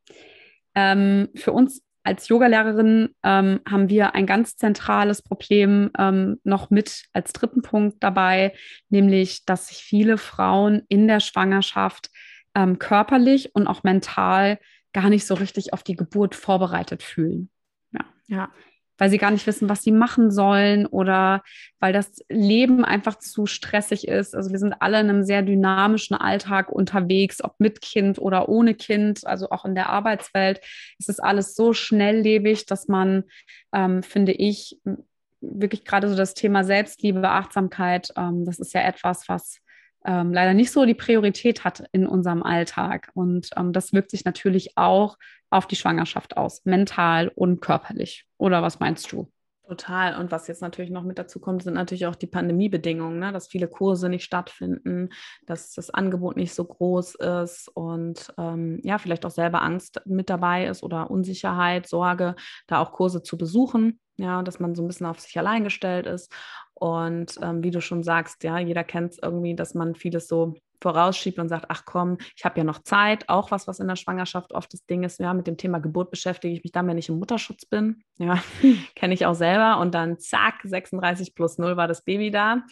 Ähm, 0.75 1.29
für 1.35 1.53
uns 1.53 1.83
als 2.05 2.29
Yogalehrerin 2.29 3.15
ähm, 3.23 3.61
haben 3.69 3.89
wir 3.89 4.15
ein 4.15 4.27
ganz 4.27 4.57
zentrales 4.57 5.23
Problem 5.23 5.91
ähm, 5.99 6.41
noch 6.43 6.71
mit 6.71 7.05
als 7.13 7.33
dritten 7.33 7.63
Punkt 7.63 8.03
dabei, 8.03 8.55
nämlich, 8.89 9.45
dass 9.45 9.69
sich 9.69 9.79
viele 9.79 10.19
Frauen 10.19 10.83
in 10.89 11.07
der 11.07 11.21
Schwangerschaft 11.21 12.11
ähm, 12.55 12.79
körperlich 12.79 13.55
und 13.55 13.67
auch 13.67 13.85
mental 13.85 14.59
gar 14.93 15.11
nicht 15.11 15.27
so 15.27 15.35
richtig 15.35 15.73
auf 15.73 15.83
die 15.83 15.97
Geburt 15.97 16.35
vorbereitet 16.35 17.03
fühlen. 17.03 17.51
Ja. 17.93 18.05
ja 18.27 18.51
weil 18.99 19.11
sie 19.11 19.19
gar 19.19 19.31
nicht 19.31 19.47
wissen, 19.47 19.69
was 19.69 19.83
sie 19.83 19.93
machen 19.93 20.31
sollen 20.31 20.87
oder 20.87 21.43
weil 21.81 21.93
das 21.93 22.23
Leben 22.29 22.85
einfach 22.85 23.19
zu 23.19 23.47
stressig 23.47 24.07
ist. 24.07 24.35
Also 24.35 24.51
wir 24.51 24.59
sind 24.59 24.75
alle 24.81 25.01
in 25.01 25.09
einem 25.09 25.25
sehr 25.25 25.43
dynamischen 25.43 26.17
Alltag 26.17 26.71
unterwegs, 26.71 27.43
ob 27.43 27.55
mit 27.59 27.81
Kind 27.81 28.19
oder 28.19 28.49
ohne 28.49 28.75
Kind, 28.75 29.27
also 29.27 29.51
auch 29.51 29.65
in 29.65 29.75
der 29.75 29.89
Arbeitswelt. 29.89 30.61
Es 30.99 31.09
ist 31.09 31.23
alles 31.23 31.55
so 31.55 31.73
schnelllebig, 31.73 32.67
dass 32.67 32.89
man, 32.89 33.25
ähm, 33.73 34.03
finde 34.03 34.33
ich, 34.33 34.79
wirklich 35.41 35.85
gerade 35.85 36.09
so 36.09 36.17
das 36.17 36.35
Thema 36.35 36.65
Selbstliebe, 36.65 37.29
Achtsamkeit, 37.29 38.13
ähm, 38.17 38.45
das 38.45 38.59
ist 38.59 38.75
ja 38.75 38.83
etwas, 38.83 39.29
was 39.29 39.59
ähm, 40.05 40.33
leider 40.33 40.55
nicht 40.55 40.73
so 40.73 40.85
die 40.85 40.95
Priorität 40.95 41.65
hat 41.65 41.85
in 41.93 42.07
unserem 42.07 42.43
Alltag. 42.43 43.11
Und 43.15 43.51
ähm, 43.57 43.73
das 43.73 43.93
wirkt 43.93 44.11
sich 44.11 44.25
natürlich 44.25 44.77
auch 44.77 45.17
auf 45.51 45.67
die 45.67 45.77
Schwangerschaft 45.77 46.37
aus, 46.37 46.65
mental 46.65 47.29
und 47.35 47.61
körperlich. 47.61 48.27
Oder 48.39 48.63
was 48.63 48.81
meinst 48.81 49.11
du? 49.13 49.31
Total. 49.73 50.21
Und 50.21 50.31
was 50.31 50.49
jetzt 50.49 50.61
natürlich 50.61 50.91
noch 50.91 51.03
mit 51.03 51.19
dazu 51.19 51.41
kommt, 51.41 51.63
sind 51.63 51.73
natürlich 51.73 52.05
auch 52.05 52.15
die 52.15 52.27
Pandemiebedingungen, 52.27 53.19
ne? 53.19 53.33
dass 53.33 53.49
viele 53.49 53.69
Kurse 53.69 54.11
nicht 54.11 54.23
stattfinden, 54.23 55.09
dass 55.47 55.73
das 55.73 55.89
Angebot 55.89 56.37
nicht 56.37 56.53
so 56.53 56.67
groß 56.67 57.15
ist 57.15 57.71
und 57.73 58.35
ähm, 58.37 58.81
ja, 58.83 58.99
vielleicht 58.99 59.25
auch 59.25 59.31
selber 59.31 59.63
Angst 59.63 60.03
mit 60.05 60.29
dabei 60.29 60.67
ist 60.67 60.83
oder 60.83 61.11
Unsicherheit, 61.11 61.89
Sorge, 61.89 62.37
da 62.67 62.81
auch 62.81 62.93
Kurse 62.93 63.23
zu 63.23 63.39
besuchen. 63.39 63.99
Ja, 64.19 64.43
dass 64.43 64.61
man 64.61 64.75
so 64.75 64.83
ein 64.83 64.89
bisschen 64.89 65.07
auf 65.07 65.21
sich 65.21 65.39
allein 65.39 65.65
gestellt 65.65 66.07
ist. 66.07 66.31
Und 66.75 67.39
ähm, 67.41 67.65
wie 67.65 67.71
du 67.71 67.81
schon 67.81 68.03
sagst, 68.03 68.45
ja, 68.45 68.59
jeder 68.59 68.85
kennt 68.85 69.13
es 69.13 69.19
irgendwie, 69.23 69.57
dass 69.57 69.73
man 69.73 69.95
vieles 69.95 70.29
so 70.29 70.55
vorausschiebt 70.83 71.39
und 71.39 71.49
sagt, 71.49 71.67
ach 71.69 71.85
komm, 71.85 72.19
ich 72.37 72.45
habe 72.45 72.59
ja 72.59 72.65
noch 72.65 72.83
Zeit, 72.83 73.29
auch 73.29 73.51
was, 73.51 73.67
was 73.67 73.81
in 73.81 73.89
der 73.89 73.97
Schwangerschaft 73.97 74.53
oft 74.53 74.73
das 74.73 74.85
Ding 74.87 75.03
ist, 75.03 75.21
ja, 75.21 75.33
mit 75.33 75.47
dem 75.47 75.57
Thema 75.57 75.79
Geburt 75.79 76.11
beschäftige 76.11 76.55
ich 76.55 76.63
mich 76.63 76.73
dann, 76.73 76.87
wenn 76.87 76.99
ich 76.99 77.09
im 77.09 77.19
Mutterschutz 77.19 77.65
bin, 77.65 78.03
ja, 78.19 78.43
kenne 78.97 79.15
ich 79.15 79.27
auch 79.27 79.35
selber 79.35 79.79
und 79.79 79.95
dann 79.95 80.19
zack, 80.19 80.61
36 80.63 81.35
plus 81.35 81.59
0 81.59 81.77
war 81.77 81.89
das 81.89 82.05
Baby 82.05 82.31
da. 82.31 82.63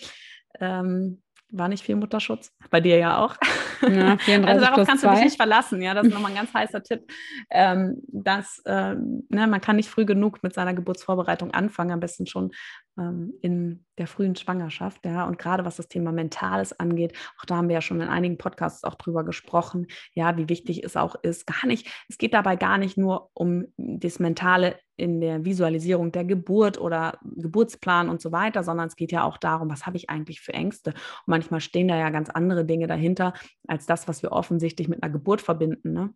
Ähm, 0.59 1.23
war 1.53 1.69
nicht 1.69 1.85
viel 1.85 1.97
Mutterschutz. 1.97 2.53
Bei 2.71 2.81
dir 2.81 2.97
ja 2.99 3.19
auch. 3.19 3.37
Ja, 3.83 4.17
also 4.47 4.65
darauf 4.65 4.87
kannst 4.87 5.05
du 5.05 5.11
dich 5.11 5.25
nicht 5.25 5.37
verlassen. 5.37 5.83
Ja, 5.83 5.95
das 5.95 6.07
ist 6.07 6.15
nochmal 6.15 6.33
ein 6.33 6.37
ganz 6.37 6.53
heißer 6.53 6.83
Tipp. 6.83 7.11
Ähm, 7.51 8.03
dass, 8.09 8.61
äh, 8.65 8.95
ne, 8.95 9.47
man 9.47 9.61
kann 9.61 9.77
nicht 9.77 9.89
früh 9.89 10.05
genug 10.05 10.43
mit 10.43 10.55
seiner 10.55 10.75
Geburtsvorbereitung 10.75 11.53
anfangen, 11.53 11.93
am 11.93 12.01
besten 12.01 12.27
schon 12.27 12.53
ähm, 12.99 13.33
in 13.41 13.85
der 13.99 14.07
frühen 14.07 14.37
Schwangerschaft. 14.37 15.05
Ja, 15.05 15.25
und 15.25 15.39
gerade 15.39 15.65
was 15.65 15.77
das 15.77 15.89
Thema 15.89 16.13
Mentales 16.13 16.79
angeht, 16.79 17.17
auch 17.41 17.45
da 17.45 17.57
haben 17.57 17.69
wir 17.69 17.75
ja 17.75 17.83
schon 17.83 18.01
in 18.01 18.09
einigen 18.09 18.39
Podcasts 18.39 18.85
auch 18.85 18.95
drüber 18.95 19.25
gesprochen, 19.25 19.87
ja, 20.15 20.37
wie 20.37 20.49
wichtig 20.49 20.85
es 20.85 20.97
auch 20.97 21.17
ist. 21.23 21.47
Gar 21.47 21.67
nicht, 21.67 21.89
es 22.09 22.19
geht 22.19 22.35
dabei 22.35 22.57
gar 22.57 22.79
nicht 22.79 22.97
nur 22.97 23.31
um 23.35 23.67
das 23.77 24.19
Mentale 24.19 24.79
in 25.01 25.21
der 25.21 25.45
Visualisierung 25.45 26.13
der 26.13 26.25
Geburt 26.25 26.79
oder 26.79 27.19
Geburtsplan 27.23 28.09
und 28.09 28.21
so 28.21 28.33
weiter, 28.33 28.63
sondern 28.63 28.89
es 28.89 28.97
geht 28.97 29.13
ja 29.13 29.25
auch 29.25 29.39
darum, 29.39 29.71
was 29.71 29.87
habe 29.87 29.97
ich 29.97 30.11
eigentlich 30.11 30.41
für 30.41 30.53
Ängste. 30.53 30.91
Und 30.91 31.29
manchmal 31.29 31.61
stehen 31.61 31.89
da 31.89 31.97
ja 31.97 32.11
ganz 32.11 32.29
andere 32.31 32.65
Dinge 32.65 32.87
dahinter, 32.87 33.33
als 33.67 33.87
das, 33.87 34.07
was 34.07 34.23
wir 34.23 34.33
offensichtlich 34.33 34.89
mit 34.89 35.03
einer 35.03 35.13
Geburt 35.13 35.41
verbinden. 35.41 35.93
Ne? 35.93 36.15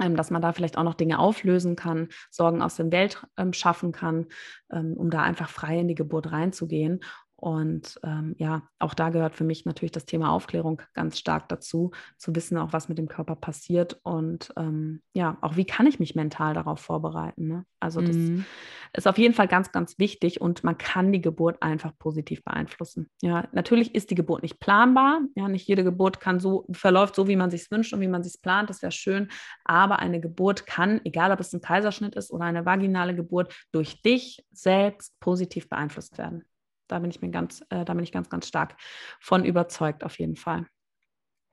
Ähm, 0.00 0.16
dass 0.16 0.30
man 0.30 0.42
da 0.42 0.52
vielleicht 0.52 0.76
auch 0.76 0.82
noch 0.82 0.94
Dinge 0.94 1.20
auflösen 1.20 1.76
kann, 1.76 2.08
Sorgen 2.30 2.62
aus 2.62 2.74
dem 2.74 2.90
Welt 2.90 3.24
ähm, 3.36 3.52
schaffen 3.52 3.92
kann, 3.92 4.26
ähm, 4.72 4.94
um 4.96 5.08
da 5.08 5.22
einfach 5.22 5.48
frei 5.48 5.78
in 5.78 5.86
die 5.86 5.94
Geburt 5.94 6.32
reinzugehen. 6.32 7.00
Und 7.36 8.00
ähm, 8.04 8.34
ja, 8.38 8.62
auch 8.78 8.94
da 8.94 9.10
gehört 9.10 9.34
für 9.34 9.44
mich 9.44 9.64
natürlich 9.66 9.92
das 9.92 10.06
Thema 10.06 10.30
Aufklärung 10.30 10.80
ganz 10.94 11.18
stark 11.18 11.48
dazu, 11.48 11.90
zu 12.16 12.34
wissen 12.34 12.56
auch, 12.56 12.72
was 12.72 12.88
mit 12.88 12.96
dem 12.96 13.08
Körper 13.08 13.36
passiert 13.36 14.00
und 14.02 14.52
ähm, 14.56 15.02
ja, 15.14 15.36
auch 15.40 15.56
wie 15.56 15.66
kann 15.66 15.86
ich 15.86 15.98
mich 15.98 16.14
mental 16.14 16.54
darauf 16.54 16.80
vorbereiten. 16.80 17.48
Ne? 17.48 17.66
Also 17.80 18.00
das 18.00 18.16
mhm. 18.16 18.46
ist 18.94 19.06
auf 19.06 19.18
jeden 19.18 19.34
Fall 19.34 19.48
ganz, 19.48 19.72
ganz 19.72 19.98
wichtig 19.98 20.40
und 20.40 20.64
man 20.64 20.78
kann 20.78 21.12
die 21.12 21.20
Geburt 21.20 21.60
einfach 21.60 21.92
positiv 21.98 22.42
beeinflussen. 22.44 23.10
Ja, 23.20 23.46
natürlich 23.52 23.94
ist 23.94 24.10
die 24.10 24.14
Geburt 24.14 24.42
nicht 24.42 24.58
planbar. 24.58 25.20
Ja, 25.34 25.48
nicht 25.48 25.68
jede 25.68 25.84
Geburt 25.84 26.20
kann 26.20 26.40
so 26.40 26.66
verläuft 26.72 27.14
so, 27.14 27.28
wie 27.28 27.36
man 27.36 27.50
sich 27.50 27.70
wünscht 27.70 27.92
und 27.92 28.00
wie 28.00 28.08
man 28.08 28.22
sich 28.22 28.40
plant. 28.40 28.70
Das 28.70 28.80
wäre 28.80 28.92
schön. 28.92 29.28
Aber 29.64 29.98
eine 29.98 30.20
Geburt 30.20 30.66
kann, 30.66 31.00
egal 31.04 31.30
ob 31.30 31.40
es 31.40 31.52
ein 31.52 31.60
Kaiserschnitt 31.60 32.14
ist 32.14 32.30
oder 32.30 32.44
eine 32.44 32.64
vaginale 32.64 33.14
Geburt, 33.14 33.54
durch 33.70 34.00
dich 34.00 34.46
selbst 34.50 35.18
positiv 35.20 35.68
beeinflusst 35.68 36.16
werden. 36.16 36.44
Da 36.94 37.00
bin 37.00 37.10
ich 37.10 37.20
mir 37.20 37.30
ganz, 37.30 37.60
äh, 37.70 37.84
da 37.84 37.92
bin 37.92 38.04
ich 38.04 38.12
ganz, 38.12 38.30
ganz 38.30 38.46
stark 38.46 38.76
von 39.18 39.44
überzeugt, 39.44 40.04
auf 40.04 40.16
jeden 40.20 40.36
Fall. 40.36 40.64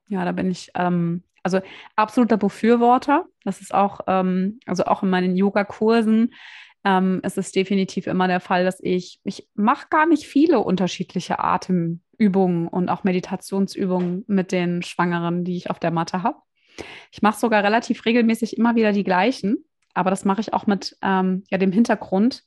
Ja, 0.06 0.24
da 0.24 0.30
bin 0.30 0.52
ich 0.52 0.70
ähm, 0.76 1.24
also 1.42 1.60
absoluter 1.96 2.36
Befürworter. 2.36 3.26
Das 3.42 3.60
ist 3.60 3.74
auch, 3.74 4.02
ähm, 4.06 4.60
also 4.66 4.84
auch 4.84 5.02
in 5.02 5.10
meinen 5.10 5.36
Yoga-Kursen 5.36 6.32
ähm, 6.84 7.20
ist 7.24 7.38
es 7.38 7.50
definitiv 7.50 8.06
immer 8.06 8.28
der 8.28 8.38
Fall, 8.38 8.64
dass 8.64 8.78
ich, 8.80 9.20
ich 9.24 9.48
mache 9.54 9.88
gar 9.90 10.06
nicht 10.06 10.28
viele 10.28 10.60
unterschiedliche 10.60 11.40
Atemübungen 11.40 12.68
und 12.68 12.88
auch 12.88 13.02
Meditationsübungen 13.02 14.22
mit 14.28 14.52
den 14.52 14.82
Schwangeren, 14.82 15.42
die 15.42 15.56
ich 15.56 15.70
auf 15.70 15.80
der 15.80 15.90
Matte 15.90 16.22
habe. 16.22 16.38
Ich 17.10 17.20
mache 17.20 17.40
sogar 17.40 17.64
relativ 17.64 18.04
regelmäßig 18.04 18.56
immer 18.56 18.76
wieder 18.76 18.92
die 18.92 19.04
gleichen, 19.04 19.64
aber 19.92 20.10
das 20.10 20.24
mache 20.24 20.40
ich 20.40 20.54
auch 20.54 20.68
mit 20.68 20.96
ähm, 21.02 21.42
ja, 21.50 21.58
dem 21.58 21.72
Hintergrund, 21.72 22.44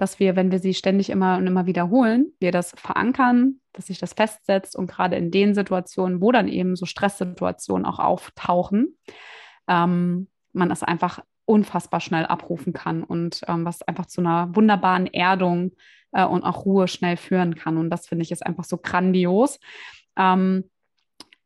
dass 0.00 0.18
wir, 0.18 0.34
wenn 0.34 0.50
wir 0.50 0.60
sie 0.60 0.72
ständig 0.72 1.10
immer 1.10 1.36
und 1.36 1.46
immer 1.46 1.66
wiederholen, 1.66 2.32
wir 2.40 2.52
das 2.52 2.70
verankern, 2.70 3.60
dass 3.74 3.88
sich 3.88 3.98
das 3.98 4.14
festsetzt 4.14 4.74
und 4.74 4.90
gerade 4.90 5.16
in 5.16 5.30
den 5.30 5.54
Situationen, 5.54 6.22
wo 6.22 6.32
dann 6.32 6.48
eben 6.48 6.74
so 6.74 6.86
Stresssituationen 6.86 7.84
auch 7.84 7.98
auftauchen, 7.98 8.96
ähm, 9.68 10.28
man 10.54 10.70
das 10.70 10.82
einfach 10.82 11.20
unfassbar 11.44 12.00
schnell 12.00 12.24
abrufen 12.24 12.72
kann 12.72 13.02
und 13.02 13.42
ähm, 13.46 13.66
was 13.66 13.82
einfach 13.82 14.06
zu 14.06 14.22
einer 14.22 14.56
wunderbaren 14.56 15.06
Erdung 15.06 15.72
äh, 16.12 16.24
und 16.24 16.44
auch 16.44 16.64
Ruhe 16.64 16.88
schnell 16.88 17.18
führen 17.18 17.54
kann. 17.54 17.76
Und 17.76 17.90
das 17.90 18.06
finde 18.06 18.22
ich 18.22 18.32
ist 18.32 18.46
einfach 18.46 18.64
so 18.64 18.78
grandios. 18.78 19.60
Ähm, 20.16 20.64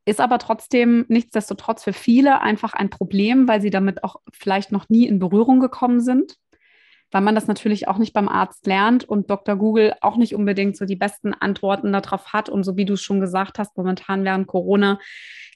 ist 0.04 0.20
aber 0.20 0.38
trotzdem 0.38 1.06
nichtsdestotrotz 1.08 1.82
für 1.82 1.94
viele 1.94 2.40
einfach 2.40 2.74
ein 2.74 2.90
Problem, 2.90 3.48
weil 3.48 3.60
sie 3.60 3.70
damit 3.70 4.04
auch 4.04 4.16
vielleicht 4.32 4.70
noch 4.70 4.88
nie 4.88 5.08
in 5.08 5.18
Berührung 5.18 5.58
gekommen 5.58 6.00
sind 6.00 6.36
weil 7.14 7.22
man 7.22 7.36
das 7.36 7.46
natürlich 7.46 7.86
auch 7.86 7.98
nicht 7.98 8.12
beim 8.12 8.28
Arzt 8.28 8.66
lernt 8.66 9.04
und 9.04 9.30
Dr. 9.30 9.54
Google 9.54 9.94
auch 10.00 10.16
nicht 10.16 10.34
unbedingt 10.34 10.76
so 10.76 10.84
die 10.84 10.96
besten 10.96 11.32
Antworten 11.32 11.92
darauf 11.92 12.32
hat. 12.32 12.48
Und 12.48 12.64
so 12.64 12.76
wie 12.76 12.84
du 12.84 12.94
es 12.94 13.02
schon 13.02 13.20
gesagt 13.20 13.60
hast, 13.60 13.76
momentan 13.76 14.24
während 14.24 14.48
Corona 14.48 14.98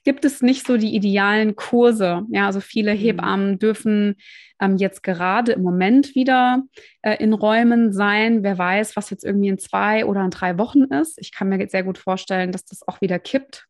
gibt 0.05 0.23
es 0.23 0.41
nicht 0.41 0.65
so 0.65 0.77
die 0.77 0.95
idealen 0.95 1.57
Kurse. 1.57 2.23
Ja, 2.31 2.45
also 2.45 2.61
viele 2.61 2.93
mhm. 2.93 2.99
Hebammen 2.99 3.59
dürfen 3.59 4.15
ähm, 4.61 4.77
jetzt 4.77 5.03
gerade 5.03 5.51
im 5.51 5.61
Moment 5.61 6.15
wieder 6.15 6.63
äh, 7.01 7.21
in 7.21 7.33
Räumen 7.33 7.91
sein. 7.91 8.41
Wer 8.41 8.57
weiß, 8.57 8.95
was 8.95 9.09
jetzt 9.09 9.25
irgendwie 9.25 9.49
in 9.49 9.57
zwei 9.57 10.05
oder 10.05 10.23
in 10.23 10.31
drei 10.31 10.57
Wochen 10.57 10.83
ist. 10.83 11.19
Ich 11.19 11.33
kann 11.33 11.49
mir 11.49 11.67
sehr 11.67 11.83
gut 11.83 11.97
vorstellen, 11.97 12.53
dass 12.53 12.63
das 12.63 12.87
auch 12.87 13.01
wieder 13.01 13.19
kippt 13.19 13.67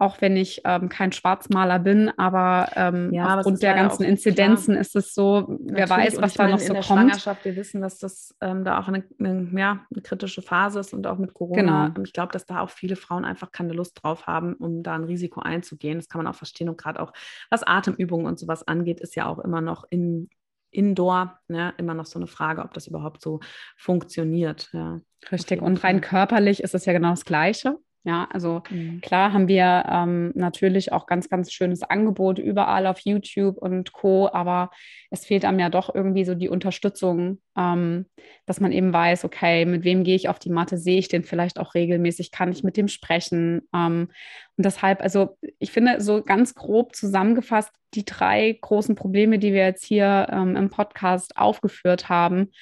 auch 0.00 0.20
wenn 0.20 0.36
ich 0.36 0.62
ähm, 0.64 0.88
kein 0.88 1.12
Schwarzmaler 1.12 1.78
bin, 1.78 2.10
aber 2.16 2.70
ähm, 2.76 3.12
ja, 3.12 3.36
aufgrund 3.36 3.62
der 3.62 3.74
ganzen 3.74 4.04
Inzidenzen 4.04 4.74
klar. 4.74 4.80
ist 4.80 4.94
es 4.94 5.12
so, 5.12 5.58
wer 5.60 5.86
Natürlich. 5.86 5.90
weiß, 5.90 6.22
was 6.22 6.34
da 6.34 6.44
meine, 6.44 6.54
noch 6.54 6.60
so 6.60 6.66
in 6.68 6.72
der 6.74 6.82
kommt. 6.82 7.00
Schwangerschaft, 7.00 7.44
wir 7.44 7.56
wissen, 7.56 7.80
dass 7.80 7.98
das 7.98 8.34
ähm, 8.40 8.64
da 8.64 8.78
auch 8.78 8.88
eine, 8.88 9.04
eine, 9.18 9.48
ja, 9.58 9.86
eine, 9.92 10.02
kritische 10.02 10.40
Phase 10.40 10.80
ist 10.80 10.94
und 10.94 11.06
auch 11.06 11.18
mit 11.18 11.34
Corona. 11.34 11.88
Genau. 11.88 12.04
Ich 12.04 12.12
glaube, 12.12 12.32
dass 12.32 12.46
da 12.46 12.60
auch 12.60 12.70
viele 12.70 12.96
Frauen 12.96 13.24
einfach 13.24 13.50
keine 13.50 13.72
Lust 13.72 14.02
drauf 14.02 14.26
haben, 14.26 14.54
um 14.54 14.82
da 14.82 14.94
ein 14.94 15.04
Risiko 15.04 15.40
einzugehen. 15.40 15.98
Das 15.98 16.08
kann 16.08 16.22
man 16.22 16.32
auch 16.32 16.36
verstehen. 16.36 16.68
Und 16.68 16.78
gerade 16.78 17.00
auch 17.00 17.12
was 17.50 17.64
Atemübungen 17.64 18.26
und 18.26 18.38
sowas 18.38 18.66
angeht, 18.66 19.00
ist 19.00 19.16
ja 19.16 19.26
auch 19.26 19.40
immer 19.40 19.60
noch 19.60 19.84
in, 19.90 20.28
Indoor, 20.70 21.38
ne, 21.48 21.72
immer 21.78 21.94
noch 21.94 22.04
so 22.04 22.18
eine 22.18 22.26
Frage, 22.26 22.62
ob 22.62 22.74
das 22.74 22.86
überhaupt 22.86 23.22
so 23.22 23.40
funktioniert. 23.76 24.68
Ja, 24.72 25.00
Richtig. 25.32 25.62
Und 25.62 25.82
rein 25.82 26.00
körperlich 26.00 26.62
ist 26.62 26.74
es 26.74 26.84
ja 26.84 26.92
genau 26.92 27.10
das 27.10 27.24
Gleiche. 27.24 27.78
Ja, 28.08 28.26
also 28.32 28.62
mhm. 28.70 29.02
klar 29.02 29.34
haben 29.34 29.48
wir 29.48 29.84
ähm, 29.86 30.32
natürlich 30.34 30.92
auch 30.92 31.04
ganz, 31.04 31.28
ganz 31.28 31.52
schönes 31.52 31.82
Angebot 31.82 32.38
überall 32.38 32.86
auf 32.86 33.00
YouTube 33.00 33.58
und 33.58 33.92
Co., 33.92 34.30
aber 34.32 34.70
es 35.10 35.26
fehlt 35.26 35.44
einem 35.44 35.58
ja 35.58 35.68
doch 35.68 35.94
irgendwie 35.94 36.24
so 36.24 36.34
die 36.34 36.48
Unterstützung, 36.48 37.42
ähm, 37.54 38.06
dass 38.46 38.60
man 38.60 38.72
eben 38.72 38.94
weiß, 38.94 39.26
okay, 39.26 39.66
mit 39.66 39.84
wem 39.84 40.04
gehe 40.04 40.16
ich 40.16 40.30
auf 40.30 40.38
die 40.38 40.48
Matte, 40.48 40.78
sehe 40.78 40.98
ich 40.98 41.08
den 41.08 41.22
vielleicht 41.22 41.58
auch 41.58 41.74
regelmäßig, 41.74 42.30
kann 42.30 42.50
ich 42.50 42.64
mit 42.64 42.78
dem 42.78 42.88
sprechen. 42.88 43.68
Ähm, 43.74 44.08
und 44.56 44.64
deshalb, 44.64 45.02
also 45.02 45.36
ich 45.58 45.70
finde 45.70 46.00
so 46.00 46.22
ganz 46.22 46.54
grob 46.54 46.96
zusammengefasst, 46.96 47.72
die 47.92 48.06
drei 48.06 48.56
großen 48.58 48.94
Probleme, 48.94 49.38
die 49.38 49.52
wir 49.52 49.66
jetzt 49.66 49.84
hier 49.84 50.28
ähm, 50.30 50.56
im 50.56 50.70
Podcast 50.70 51.36
aufgeführt 51.36 52.08
haben, 52.08 52.52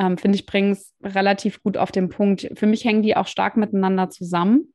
ähm, 0.00 0.18
finde 0.18 0.34
ich, 0.34 0.46
bringen 0.46 0.72
es 0.72 0.96
relativ 1.00 1.62
gut 1.62 1.76
auf 1.76 1.92
den 1.92 2.08
Punkt. 2.08 2.50
Für 2.54 2.66
mich 2.66 2.84
hängen 2.84 3.02
die 3.02 3.16
auch 3.16 3.28
stark 3.28 3.56
miteinander 3.56 4.10
zusammen. 4.10 4.72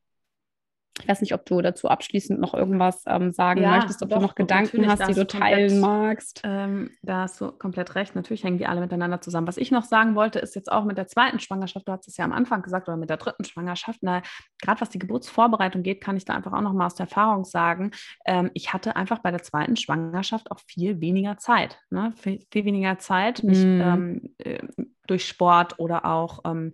Ich 1.00 1.08
weiß 1.08 1.22
nicht, 1.22 1.34
ob 1.34 1.46
du 1.46 1.62
dazu 1.62 1.88
abschließend 1.88 2.40
noch 2.40 2.54
irgendwas 2.54 3.04
ähm, 3.08 3.32
sagen 3.32 3.62
ja, 3.62 3.76
möchtest, 3.76 4.04
ob 4.04 4.10
doch, 4.10 4.18
du 4.18 4.24
noch 4.24 4.36
Gedanken 4.36 4.88
hast, 4.88 5.08
die 5.08 5.14
du 5.14 5.26
teilen 5.26 5.82
komplett, 5.82 5.82
magst. 5.82 6.42
Ähm, 6.44 6.92
da 7.02 7.22
hast 7.22 7.40
du 7.40 7.52
komplett 7.52 7.96
recht. 7.96 8.16
Natürlich 8.16 8.44
hängen 8.44 8.58
die 8.58 8.68
alle 8.68 8.82
miteinander 8.82 9.22
zusammen. 9.22 9.48
Was 9.48 9.58
ich 9.58 9.72
noch 9.72 9.84
sagen 9.84 10.16
wollte, 10.16 10.40
ist 10.40 10.56
jetzt 10.56 10.72
auch 10.72 10.84
mit 10.84 10.98
der 10.98 11.08
zweiten 11.08 11.40
Schwangerschaft, 11.40 11.88
du 11.88 11.92
hast 11.92 12.08
es 12.08 12.18
ja 12.18 12.26
am 12.26 12.34
Anfang 12.34 12.62
gesagt, 12.62 12.88
oder 12.90 12.98
mit 12.98 13.10
der 13.10 13.18
dritten 13.18 13.46
Schwangerschaft, 13.46 14.02
gerade 14.02 14.82
was 14.82 14.90
die 14.90 15.00
Geburtsvorbereitung 15.00 15.82
geht, 15.82 16.02
kann 16.02 16.18
ich 16.18 16.26
da 16.26 16.34
einfach 16.34 16.54
auch 16.54 16.62
noch 16.62 16.74
mal 16.74 16.86
aus 16.86 16.96
der 16.96 17.06
Erfahrung 17.06 17.46
sagen, 17.46 17.92
ähm, 18.26 18.52
ich 18.54 18.74
hatte 18.74 18.96
einfach 18.96 19.20
bei 19.20 19.32
der 19.32 19.44
zweiten 19.44 19.78
Schwangerschaft 19.78 20.52
auch 20.52 20.60
viel 20.60 21.02
weniger 21.02 21.38
Zeit. 21.38 21.80
Ne? 21.90 22.14
Viel, 22.18 22.46
viel 22.52 22.66
weniger 22.66 23.00
Zeit, 23.00 23.44
mich 23.44 23.64
mm. 23.64 24.22
äh, 24.40 24.60
durch 25.08 25.28
Sport 25.28 25.80
oder 25.80 26.06
auch 26.06 26.40
ähm, 26.46 26.74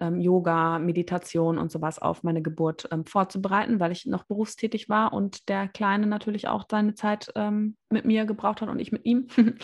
ähm, 0.00 0.20
Yoga, 0.20 0.78
Meditation 0.78 1.58
und 1.58 1.70
sowas 1.70 1.98
auf 1.98 2.22
meine 2.22 2.42
Geburt 2.42 2.88
ähm, 2.92 3.04
vorzubereiten, 3.04 3.80
weil 3.80 3.92
ich 3.92 4.06
noch 4.06 4.24
berufstätig 4.24 4.88
war 4.88 5.12
und 5.12 5.48
der 5.48 5.68
Kleine 5.68 6.06
natürlich 6.06 6.48
auch 6.48 6.66
seine 6.70 6.94
Zeit 6.94 7.30
ähm, 7.34 7.76
mit 7.90 8.04
mir 8.04 8.24
gebraucht 8.24 8.60
hat 8.60 8.68
und 8.68 8.78
ich 8.78 8.92
mit 8.92 9.04
ihm. 9.04 9.28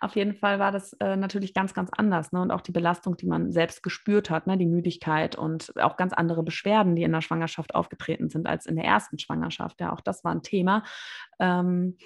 auf 0.00 0.16
jeden 0.16 0.34
Fall 0.34 0.58
war 0.58 0.72
das 0.72 0.92
äh, 0.94 1.16
natürlich 1.16 1.54
ganz, 1.54 1.74
ganz 1.74 1.90
anders. 1.96 2.32
Ne? 2.32 2.40
Und 2.40 2.50
auch 2.50 2.60
die 2.60 2.72
Belastung, 2.72 3.16
die 3.16 3.26
man 3.26 3.52
selbst 3.52 3.82
gespürt 3.82 4.30
hat, 4.30 4.46
ne? 4.46 4.58
die 4.58 4.66
Müdigkeit 4.66 5.36
und 5.36 5.72
auch 5.78 5.96
ganz 5.96 6.12
andere 6.12 6.42
Beschwerden, 6.42 6.96
die 6.96 7.02
in 7.02 7.12
der 7.12 7.22
Schwangerschaft 7.22 7.74
aufgetreten 7.74 8.28
sind 8.28 8.46
als 8.46 8.66
in 8.66 8.76
der 8.76 8.84
ersten 8.84 9.18
Schwangerschaft. 9.18 9.80
Ja, 9.80 9.92
auch 9.92 10.00
das 10.00 10.24
war 10.24 10.32
ein 10.32 10.42
Thema. 10.42 10.84
Ähm, 11.38 11.96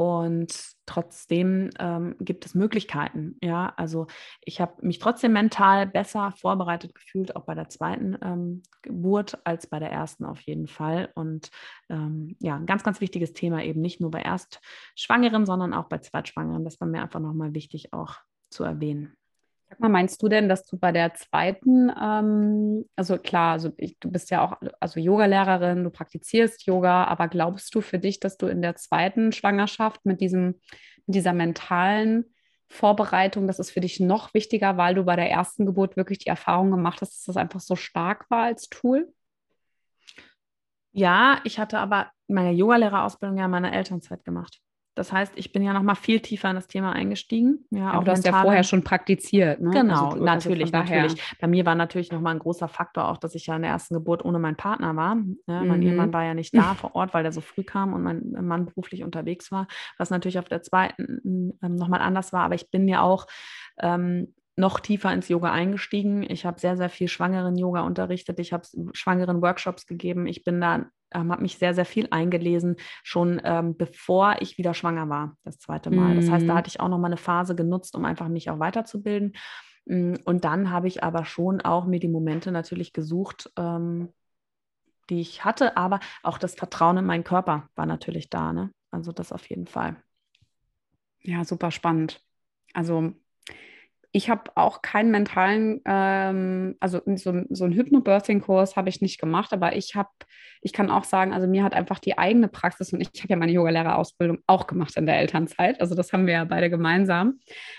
und 0.00 0.54
trotzdem 0.86 1.68
ähm, 1.78 2.16
gibt 2.20 2.46
es 2.46 2.54
Möglichkeiten. 2.54 3.36
Ja, 3.42 3.74
also 3.76 4.06
ich 4.40 4.58
habe 4.58 4.74
mich 4.80 4.98
trotzdem 4.98 5.34
mental 5.34 5.86
besser 5.86 6.32
vorbereitet 6.40 6.94
gefühlt, 6.94 7.36
auch 7.36 7.44
bei 7.44 7.54
der 7.54 7.68
zweiten 7.68 8.16
ähm, 8.22 8.62
Geburt 8.80 9.36
als 9.44 9.66
bei 9.66 9.78
der 9.78 9.92
ersten 9.92 10.24
auf 10.24 10.40
jeden 10.40 10.68
Fall. 10.68 11.10
Und 11.14 11.50
ähm, 11.90 12.34
ja, 12.40 12.56
ein 12.56 12.64
ganz, 12.64 12.82
ganz 12.82 13.02
wichtiges 13.02 13.34
Thema 13.34 13.62
eben 13.62 13.82
nicht 13.82 14.00
nur 14.00 14.10
bei 14.10 14.22
Erstschwangeren, 14.22 15.44
sondern 15.44 15.74
auch 15.74 15.90
bei 15.90 15.98
Zweitschwangeren. 15.98 16.64
Das 16.64 16.80
war 16.80 16.88
mir 16.88 17.02
einfach 17.02 17.20
nochmal 17.20 17.52
wichtig 17.52 17.92
auch 17.92 18.14
zu 18.48 18.64
erwähnen. 18.64 19.19
Sag 19.70 19.78
mal, 19.78 19.88
meinst 19.88 20.20
du 20.20 20.28
denn, 20.28 20.48
dass 20.48 20.66
du 20.66 20.76
bei 20.76 20.90
der 20.90 21.14
zweiten, 21.14 21.90
ähm, 21.90 22.84
also 22.96 23.18
klar, 23.18 23.52
also 23.52 23.72
ich, 23.76 23.96
du 24.00 24.10
bist 24.10 24.30
ja 24.30 24.44
auch 24.44 24.56
also 24.80 24.98
Yogalehrerin, 24.98 25.84
du 25.84 25.90
praktizierst 25.90 26.66
Yoga, 26.66 27.04
aber 27.04 27.28
glaubst 27.28 27.72
du 27.76 27.80
für 27.80 28.00
dich, 28.00 28.18
dass 28.18 28.36
du 28.36 28.46
in 28.46 28.62
der 28.62 28.74
zweiten 28.74 29.30
Schwangerschaft 29.30 30.04
mit 30.04 30.20
diesem, 30.20 30.60
mit 31.06 31.14
dieser 31.14 31.32
mentalen 31.32 32.34
Vorbereitung, 32.66 33.46
das 33.46 33.60
ist 33.60 33.70
für 33.70 33.80
dich 33.80 34.00
noch 34.00 34.34
wichtiger, 34.34 34.76
weil 34.76 34.96
du 34.96 35.04
bei 35.04 35.14
der 35.14 35.30
ersten 35.30 35.66
Geburt 35.66 35.96
wirklich 35.96 36.18
die 36.18 36.28
Erfahrung 36.28 36.72
gemacht 36.72 37.00
hast, 37.00 37.12
dass 37.12 37.24
das 37.26 37.36
einfach 37.36 37.60
so 37.60 37.76
stark 37.76 38.28
war 38.28 38.42
als 38.42 38.68
Tool? 38.70 39.12
Ja, 40.90 41.40
ich 41.44 41.60
hatte 41.60 41.78
aber 41.78 42.10
meine 42.26 42.50
Yogalehrerausbildung 42.52 43.38
ja 43.38 43.44
in 43.44 43.50
meiner 43.52 43.72
Elternzeit 43.72 44.24
gemacht. 44.24 44.60
Das 44.94 45.12
heißt, 45.12 45.32
ich 45.36 45.52
bin 45.52 45.62
ja 45.62 45.72
noch 45.72 45.82
mal 45.82 45.94
viel 45.94 46.20
tiefer 46.20 46.50
in 46.50 46.56
das 46.56 46.66
Thema 46.66 46.92
eingestiegen. 46.92 47.64
Ja, 47.70 47.98
auch 47.98 48.04
du 48.04 48.10
hast 48.10 48.24
ja 48.26 48.42
vorher 48.42 48.64
schon 48.64 48.82
praktiziert. 48.82 49.60
Ne? 49.60 49.70
Genau, 49.70 50.06
also 50.06 50.18
du, 50.18 50.24
natürlich, 50.24 50.74
also 50.74 50.92
natürlich. 50.92 51.36
Bei 51.40 51.46
mir 51.46 51.64
war 51.64 51.76
natürlich 51.76 52.10
noch 52.10 52.20
mal 52.20 52.32
ein 52.32 52.40
großer 52.40 52.68
Faktor 52.68 53.08
auch, 53.08 53.16
dass 53.16 53.34
ich 53.34 53.46
ja 53.46 53.56
in 53.56 53.62
der 53.62 53.70
ersten 53.70 53.94
Geburt 53.94 54.24
ohne 54.24 54.38
meinen 54.40 54.56
Partner 54.56 54.96
war. 54.96 55.16
Ja, 55.46 55.62
mein 55.62 55.80
mhm. 55.80 55.86
Ehemann 55.86 56.12
war 56.12 56.24
ja 56.24 56.34
nicht 56.34 56.54
da 56.56 56.74
vor 56.74 56.96
Ort, 56.96 57.14
weil 57.14 57.22
der 57.22 57.32
so 57.32 57.40
früh 57.40 57.62
kam 57.62 57.92
und 57.94 58.02
mein 58.02 58.32
Mann 58.46 58.66
beruflich 58.66 59.04
unterwegs 59.04 59.52
war, 59.52 59.68
was 59.96 60.10
natürlich 60.10 60.38
auf 60.38 60.48
der 60.48 60.62
zweiten 60.62 61.58
ähm, 61.62 61.76
noch 61.76 61.88
mal 61.88 62.00
anders 62.00 62.32
war. 62.32 62.44
Aber 62.44 62.56
ich 62.56 62.70
bin 62.70 62.88
ja 62.88 63.00
auch 63.00 63.26
ähm, 63.78 64.34
noch 64.60 64.78
tiefer 64.78 65.12
ins 65.12 65.28
Yoga 65.28 65.50
eingestiegen. 65.50 66.22
Ich 66.22 66.44
habe 66.44 66.60
sehr, 66.60 66.76
sehr 66.76 66.90
viel 66.90 67.08
Schwangeren-Yoga 67.08 67.80
unterrichtet. 67.80 68.38
Ich 68.38 68.52
habe 68.52 68.64
Schwangeren-Workshops 68.92 69.86
gegeben. 69.86 70.26
Ich 70.26 70.44
bin 70.44 70.60
da 70.60 70.86
ähm, 71.12 71.32
habe 71.32 71.42
mich 71.42 71.58
sehr, 71.58 71.74
sehr 71.74 71.84
viel 71.84 72.08
eingelesen, 72.10 72.76
schon 73.02 73.40
ähm, 73.44 73.76
bevor 73.76 74.36
ich 74.40 74.58
wieder 74.58 74.74
schwanger 74.74 75.08
war, 75.08 75.36
das 75.42 75.58
zweite 75.58 75.90
Mal. 75.90 76.14
Mhm. 76.14 76.20
Das 76.20 76.30
heißt, 76.30 76.48
da 76.48 76.52
mhm. 76.52 76.58
hatte 76.58 76.68
ich 76.68 76.80
auch 76.80 76.88
noch 76.88 76.98
mal 76.98 77.08
eine 77.08 77.16
Phase 77.16 77.56
genutzt, 77.56 77.96
um 77.96 78.04
einfach 78.04 78.28
mich 78.28 78.48
auch 78.48 78.60
weiterzubilden. 78.60 79.32
Mm, 79.86 80.14
und 80.24 80.44
dann 80.44 80.70
habe 80.70 80.88
ich 80.88 81.02
aber 81.02 81.24
schon 81.24 81.60
auch 81.60 81.86
mir 81.86 82.00
die 82.00 82.08
Momente 82.08 82.52
natürlich 82.52 82.92
gesucht, 82.92 83.50
ähm, 83.56 84.12
die 85.08 85.20
ich 85.20 85.44
hatte, 85.44 85.76
aber 85.76 85.98
auch 86.22 86.38
das 86.38 86.54
Vertrauen 86.54 86.98
in 86.98 87.06
meinen 87.06 87.24
Körper 87.24 87.68
war 87.74 87.86
natürlich 87.86 88.30
da. 88.30 88.52
Ne? 88.52 88.70
Also 88.92 89.10
das 89.10 89.32
auf 89.32 89.48
jeden 89.48 89.66
Fall. 89.66 89.96
Ja, 91.22 91.44
super 91.44 91.70
spannend. 91.70 92.22
Also 92.72 93.12
ich 94.12 94.28
habe 94.28 94.50
auch 94.56 94.82
keinen 94.82 95.10
mentalen, 95.10 95.80
ähm, 95.84 96.76
also 96.80 97.00
so, 97.16 97.42
so 97.48 97.64
einen 97.64 97.74
Hypnobirthing-Kurs 97.74 98.76
habe 98.76 98.88
ich 98.88 99.00
nicht 99.00 99.20
gemacht, 99.20 99.52
aber 99.52 99.76
ich 99.76 99.94
habe, 99.94 100.10
ich 100.62 100.72
kann 100.72 100.90
auch 100.90 101.04
sagen, 101.04 101.32
also 101.32 101.46
mir 101.46 101.62
hat 101.62 101.74
einfach 101.74 102.00
die 102.00 102.18
eigene 102.18 102.48
Praxis 102.48 102.92
und 102.92 103.00
ich, 103.00 103.08
habe 103.22 103.28
ja 103.28 103.36
meine 103.36 103.52
Yogalehrerausbildung 103.52 104.38
auch 104.46 104.66
gemacht 104.66 104.96
in 104.96 105.06
der 105.06 105.18
Elternzeit, 105.18 105.80
also 105.80 105.94
das 105.94 106.12
haben 106.12 106.26
wir 106.26 106.34
ja 106.34 106.44
beide 106.44 106.70
gemeinsam, 106.70 107.38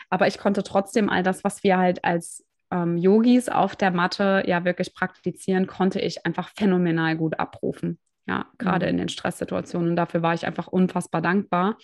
aber 0.10 0.28
ich 0.28 0.38
konnte 0.38 0.64
trotzdem 0.64 1.10
all 1.10 1.24
das, 1.24 1.44
was 1.44 1.64
wir 1.64 1.78
halt 1.78 2.06
als 2.06 2.46
ähm, 2.72 2.98
Yogis 2.98 3.50
auf 3.50 3.76
der 3.76 3.92
Matte 3.92 4.44
ja 4.48 4.64
wirklich 4.64 4.94
praktizieren, 4.94 5.68
konnte 5.68 6.00
ich 6.00 6.26
einfach 6.26 6.50
phänomenal 6.56 7.18
gut 7.18 7.40
abrufen. 7.40 8.00
Ja, 8.28 8.46
gerade 8.60 8.86
mhm. 8.86 8.92
in 8.92 8.98
den 8.98 9.10
Stresssituationen. 9.10 9.90
Und 9.90 9.96
dafür 9.96 10.22
war 10.22 10.36
ich 10.36 10.46
einfach 10.46 10.68
unfassbar 10.68 11.22
dankbar. 11.22 11.78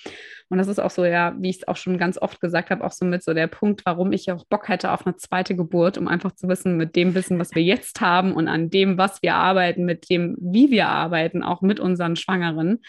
Und 0.50 0.60
das 0.60 0.68
ist 0.68 0.80
auch 0.80 0.92
so, 0.92 1.04
ja, 1.04 1.36
wie 1.40 1.50
ich 1.50 1.58
es 1.58 1.68
auch 1.68 1.78
schon 1.78 1.98
ganz 1.98 2.18
oft 2.20 2.40
gesagt 2.40 2.70
habe, 2.70 2.84
auch 2.84 2.92
so 2.92 3.06
mit 3.06 3.24
so 3.24 3.34
der 3.34 3.48
Punkt, 3.48 3.82
warum 3.86 4.12
ich 4.12 4.32
auch 4.32 4.46
Bock 4.46 4.70
hätte 4.70 4.92
auf 4.92 5.06
eine 5.06 5.16
zweite 5.16 5.56
Geburt, 5.56 5.98
um 5.98 6.08
einfach 6.08 6.32
zu 6.34 6.48
wissen, 6.48 6.78
mit 6.78 6.96
dem 6.96 7.16
Wissen, 7.16 7.40
was 7.40 7.56
wir 7.56 7.64
jetzt 7.64 8.02
haben 8.02 8.34
und 8.34 8.48
an 8.48 8.70
dem, 8.70 9.00
was 9.00 9.22
wir 9.24 9.34
arbeiten, 9.34 9.84
mit 9.84 10.12
dem, 10.12 10.38
wie 10.40 10.70
wir 10.70 10.90
arbeiten, 10.90 11.42
auch 11.42 11.62
mit 11.62 11.80
unseren 11.80 12.16
Schwangeren, 12.16 12.82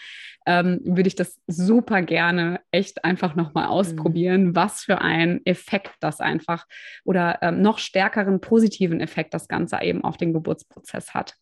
ähm, 0.45 0.79
würde 0.83 1.07
ich 1.07 1.15
das 1.15 1.39
super 1.47 2.01
gerne 2.03 2.61
echt 2.71 3.03
einfach 3.03 3.35
nochmal 3.35 3.65
mhm. 3.65 3.71
ausprobieren, 3.71 4.43
mhm. 4.45 4.55
was 4.55 4.81
für 4.81 5.01
ein 5.01 5.41
Effekt 5.45 5.95
das 6.01 6.21
einfach 6.21 6.65
oder 7.03 7.39
ähm, 7.41 7.61
noch 7.61 7.79
stärkeren 7.79 8.41
positiven 8.41 9.01
Effekt 9.01 9.33
das 9.33 9.47
Ganze 9.47 9.79
eben 9.81 10.03
auf 10.03 10.17
den 10.17 10.33
Geburtsprozess 10.33 11.13
hat. 11.13 11.35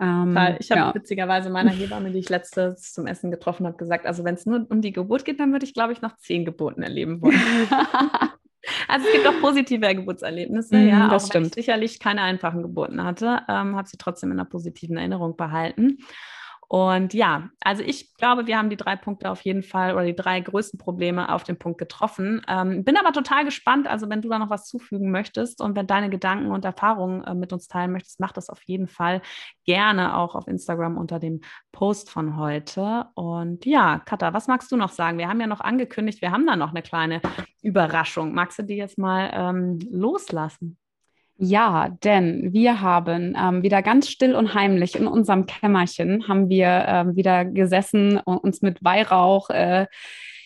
Ähm, 0.00 0.36
ich 0.58 0.70
habe 0.70 0.80
ja. 0.80 0.94
witzigerweise 0.94 1.50
meiner 1.50 1.70
Hebamme, 1.70 2.10
die 2.10 2.18
ich 2.18 2.28
letztes 2.30 2.92
zum 2.92 3.06
Essen 3.06 3.30
getroffen 3.30 3.66
habe, 3.66 3.76
gesagt, 3.76 4.06
also 4.06 4.24
wenn 4.24 4.34
es 4.34 4.46
nur 4.46 4.66
um 4.70 4.80
die 4.80 4.92
Geburt 4.92 5.24
geht, 5.24 5.38
dann 5.40 5.52
würde 5.52 5.66
ich, 5.66 5.74
glaube 5.74 5.92
ich, 5.92 6.00
noch 6.00 6.16
zehn 6.16 6.44
Geburten 6.44 6.82
erleben 6.82 7.20
wollen. 7.20 7.38
also 8.88 9.06
es 9.06 9.12
gibt 9.12 9.26
auch 9.26 9.40
positive 9.40 9.94
Geburtserlebnisse, 9.94 10.76
mm, 10.76 10.88
ja, 10.88 11.08
das 11.08 11.24
auch 11.24 11.26
stimmt. 11.28 11.44
wenn 11.44 11.48
ich 11.48 11.54
sicherlich 11.54 12.00
keine 12.00 12.22
einfachen 12.22 12.62
Geburten 12.62 13.04
hatte, 13.04 13.42
ähm, 13.48 13.76
habe 13.76 13.88
sie 13.88 13.98
trotzdem 13.98 14.32
in 14.32 14.40
einer 14.40 14.48
positiven 14.48 14.96
Erinnerung 14.96 15.36
behalten. 15.36 15.98
Und 16.72 17.14
ja, 17.14 17.50
also 17.60 17.82
ich 17.82 18.14
glaube, 18.16 18.46
wir 18.46 18.56
haben 18.56 18.70
die 18.70 18.76
drei 18.76 18.94
Punkte 18.94 19.28
auf 19.28 19.40
jeden 19.40 19.64
Fall 19.64 19.92
oder 19.92 20.04
die 20.04 20.14
drei 20.14 20.38
größten 20.38 20.78
Probleme 20.78 21.34
auf 21.34 21.42
den 21.42 21.58
Punkt 21.58 21.78
getroffen. 21.78 22.42
Ähm, 22.46 22.84
bin 22.84 22.96
aber 22.96 23.12
total 23.12 23.44
gespannt. 23.44 23.88
Also, 23.88 24.08
wenn 24.08 24.22
du 24.22 24.28
da 24.28 24.38
noch 24.38 24.50
was 24.50 24.68
zufügen 24.68 25.10
möchtest 25.10 25.60
und 25.60 25.74
wenn 25.74 25.88
deine 25.88 26.10
Gedanken 26.10 26.52
und 26.52 26.64
Erfahrungen 26.64 27.24
äh, 27.24 27.34
mit 27.34 27.52
uns 27.52 27.66
teilen 27.66 27.90
möchtest, 27.90 28.20
mach 28.20 28.30
das 28.30 28.48
auf 28.48 28.62
jeden 28.66 28.86
Fall 28.86 29.20
gerne 29.66 30.16
auch 30.16 30.36
auf 30.36 30.46
Instagram 30.46 30.96
unter 30.96 31.18
dem 31.18 31.40
Post 31.72 32.08
von 32.08 32.36
heute. 32.36 33.06
Und 33.14 33.66
ja, 33.66 33.98
Katha, 33.98 34.32
was 34.32 34.46
magst 34.46 34.70
du 34.70 34.76
noch 34.76 34.92
sagen? 34.92 35.18
Wir 35.18 35.28
haben 35.28 35.40
ja 35.40 35.48
noch 35.48 35.60
angekündigt, 35.60 36.22
wir 36.22 36.30
haben 36.30 36.46
da 36.46 36.54
noch 36.54 36.70
eine 36.70 36.82
kleine 36.82 37.20
Überraschung. 37.62 38.32
Magst 38.32 38.60
du 38.60 38.62
die 38.62 38.76
jetzt 38.76 38.96
mal 38.96 39.28
ähm, 39.34 39.80
loslassen? 39.90 40.79
Ja, 41.42 41.88
denn 42.04 42.52
wir 42.52 42.82
haben 42.82 43.34
ähm, 43.34 43.62
wieder 43.62 43.80
ganz 43.80 44.10
still 44.10 44.34
und 44.34 44.52
heimlich 44.52 44.94
in 44.94 45.06
unserem 45.06 45.46
Kämmerchen 45.46 46.28
haben 46.28 46.50
wir 46.50 46.84
ähm, 46.86 47.16
wieder 47.16 47.46
gesessen 47.46 48.18
und 48.18 48.36
uns 48.36 48.60
mit 48.60 48.84
Weihrauch 48.84 49.48
äh, 49.48 49.86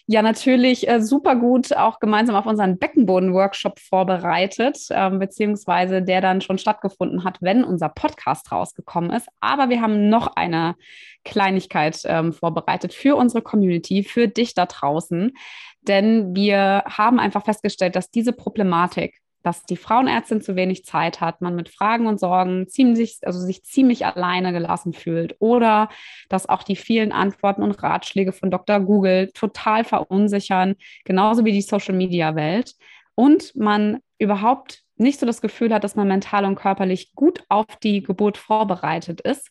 ja 0.07 0.23
natürlich 0.23 0.87
äh, 0.89 1.03
super 1.03 1.35
gut 1.35 1.77
auch 1.77 1.99
gemeinsam 1.99 2.37
auf 2.37 2.47
unseren 2.47 2.79
Beckenboden-Workshop 2.79 3.81
vorbereitet, 3.81 4.87
ähm, 4.91 5.19
beziehungsweise 5.19 6.01
der 6.01 6.21
dann 6.21 6.41
schon 6.41 6.59
stattgefunden 6.59 7.25
hat, 7.25 7.39
wenn 7.41 7.65
unser 7.65 7.89
Podcast 7.89 8.53
rausgekommen 8.53 9.11
ist. 9.11 9.27
Aber 9.41 9.71
wir 9.71 9.81
haben 9.81 10.09
noch 10.09 10.37
eine 10.37 10.77
Kleinigkeit 11.25 12.03
ähm, 12.05 12.33
vorbereitet 12.33 12.95
für 12.95 13.17
unsere 13.17 13.43
Community, 13.43 14.05
für 14.05 14.29
dich 14.29 14.55
da 14.55 14.67
draußen. 14.67 15.33
Denn 15.81 16.37
wir 16.37 16.85
haben 16.87 17.19
einfach 17.19 17.45
festgestellt, 17.45 17.97
dass 17.97 18.13
diese 18.13 18.33
Problematik 18.33 19.24
dass 19.45 19.63
die 19.63 19.77
Frauenärztin 19.77 20.41
zu 20.41 20.57
wenig 20.57 20.85
Zeit 20.85 21.21
hat, 21.21 21.43
man 21.43 21.55
mit 21.55 21.69
Fragen 21.69 22.07
und 22.07 22.19
Sorgen 22.19 22.67
ziemlich, 22.67 23.19
also 23.23 23.39
sich 23.39 23.63
ziemlich 23.63 24.07
alleine 24.07 24.53
gelassen 24.53 24.95
fühlt 24.95 25.37
oder 25.39 25.91
dass 26.31 26.49
auch 26.49 26.63
die 26.63 26.77
vielen 26.77 27.13
Antworten 27.13 27.63
und 27.63 27.81
Ratschläge 27.83 28.33
von 28.33 28.51
Dr. 28.51 28.81
Google 28.81 29.31
total 29.35 29.85
verunsichern, 29.85 30.77
genauso 31.05 31.45
wie 31.45 31.53
die 31.53 31.61
Social 31.61 31.95
Media 31.95 32.35
Welt 32.35 32.75
und 33.15 33.55
man 33.55 34.01
überhaupt 34.19 34.83
nicht 34.97 35.21
so 35.21 35.27
das 35.27 35.43
Gefühl 35.43 35.75
hat, 35.75 35.85
dass 35.85 35.95
man 35.95 36.09
mental 36.09 36.47
und 36.47 36.55
körperlich 36.55 37.13
gut 37.15 37.45
auf 37.51 37.67
die 37.83 38.03
Geburt 38.03 38.39
vorbereitet 38.39 39.21
ist. 39.21 39.51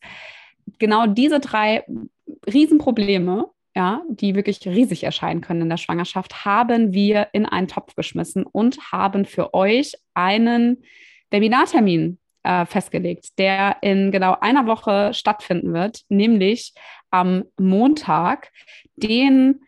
Genau 0.79 1.05
diese 1.05 1.39
drei 1.39 1.83
Riesenprobleme 2.51 3.45
ja, 3.75 4.01
die 4.07 4.35
wirklich 4.35 4.65
riesig 4.65 5.03
erscheinen 5.03 5.41
können 5.41 5.63
in 5.63 5.69
der 5.69 5.77
Schwangerschaft, 5.77 6.45
haben 6.45 6.93
wir 6.93 7.29
in 7.33 7.45
einen 7.45 7.67
Topf 7.67 7.95
geschmissen 7.95 8.45
und 8.45 8.91
haben 8.91 9.25
für 9.25 9.53
euch 9.53 9.93
einen 10.13 10.83
Webinartermin 11.31 12.19
äh, 12.43 12.65
festgelegt, 12.65 13.39
der 13.39 13.77
in 13.81 14.11
genau 14.11 14.37
einer 14.39 14.67
Woche 14.67 15.13
stattfinden 15.13 15.73
wird, 15.73 16.01
nämlich 16.09 16.73
am 17.09 17.45
Montag, 17.59 18.51
den, 18.95 19.61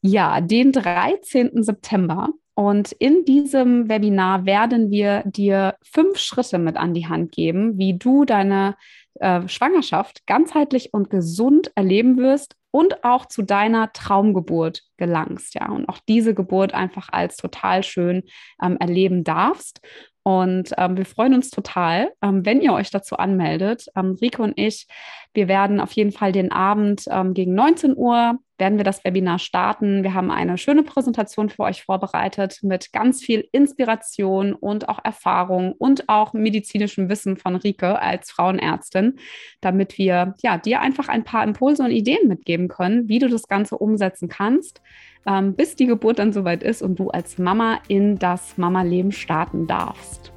ja, 0.00 0.40
den 0.40 0.72
13. 0.72 1.62
September. 1.62 2.28
Und 2.54 2.92
in 2.92 3.24
diesem 3.24 3.88
Webinar 3.88 4.44
werden 4.44 4.90
wir 4.90 5.22
dir 5.24 5.76
fünf 5.82 6.18
Schritte 6.18 6.58
mit 6.58 6.76
an 6.76 6.94
die 6.94 7.06
Hand 7.06 7.32
geben, 7.32 7.78
wie 7.78 7.96
du 7.96 8.24
deine 8.24 8.76
äh, 9.20 9.46
Schwangerschaft 9.48 10.26
ganzheitlich 10.26 10.92
und 10.92 11.10
gesund 11.10 11.70
erleben 11.74 12.18
wirst 12.18 12.56
und 12.70 13.04
auch 13.04 13.26
zu 13.26 13.42
deiner 13.42 13.92
Traumgeburt 13.92 14.82
gelangst, 14.96 15.54
ja, 15.54 15.68
und 15.70 15.88
auch 15.88 15.98
diese 16.08 16.34
Geburt 16.34 16.74
einfach 16.74 17.08
als 17.10 17.36
total 17.36 17.82
schön 17.82 18.22
ähm, 18.62 18.76
erleben 18.78 19.24
darfst. 19.24 19.80
Und 20.22 20.72
ähm, 20.76 20.96
wir 20.96 21.06
freuen 21.06 21.34
uns 21.34 21.50
total, 21.50 22.12
ähm, 22.22 22.44
wenn 22.44 22.60
ihr 22.60 22.72
euch 22.74 22.90
dazu 22.90 23.16
anmeldet. 23.16 23.86
Ähm, 23.96 24.16
Rico 24.20 24.42
und 24.42 24.52
ich, 24.56 24.86
wir 25.32 25.48
werden 25.48 25.80
auf 25.80 25.92
jeden 25.92 26.12
Fall 26.12 26.32
den 26.32 26.52
Abend 26.52 27.04
ähm, 27.10 27.32
gegen 27.32 27.54
19 27.54 27.96
Uhr 27.96 28.38
werden 28.60 28.78
wir 28.78 28.84
das 28.84 29.04
Webinar 29.04 29.38
starten. 29.38 30.04
Wir 30.04 30.14
haben 30.14 30.30
eine 30.30 30.58
schöne 30.58 30.82
Präsentation 30.82 31.48
für 31.48 31.62
euch 31.62 31.82
vorbereitet 31.82 32.60
mit 32.62 32.92
ganz 32.92 33.22
viel 33.22 33.48
Inspiration 33.52 34.52
und 34.52 34.88
auch 34.88 34.98
Erfahrung 35.02 35.72
und 35.72 36.08
auch 36.08 36.32
medizinischem 36.32 37.08
Wissen 37.08 37.36
von 37.36 37.56
Rike 37.56 38.00
als 38.00 38.30
Frauenärztin, 38.30 39.18
damit 39.60 39.98
wir 39.98 40.34
ja, 40.42 40.58
dir 40.58 40.80
einfach 40.80 41.08
ein 41.08 41.24
paar 41.24 41.42
Impulse 41.42 41.82
und 41.82 41.90
Ideen 41.90 42.28
mitgeben 42.28 42.68
können, 42.68 43.08
wie 43.08 43.18
du 43.18 43.28
das 43.28 43.48
Ganze 43.48 43.78
umsetzen 43.78 44.28
kannst 44.28 44.80
ähm, 45.26 45.54
bis 45.54 45.76
die 45.76 45.86
Geburt 45.86 46.18
dann 46.18 46.32
soweit 46.32 46.62
ist 46.62 46.82
und 46.82 46.98
du 46.98 47.10
als 47.10 47.38
Mama 47.38 47.78
in 47.88 48.18
das 48.18 48.56
Mama-Leben 48.56 49.12
starten 49.12 49.66
darfst. 49.66 50.32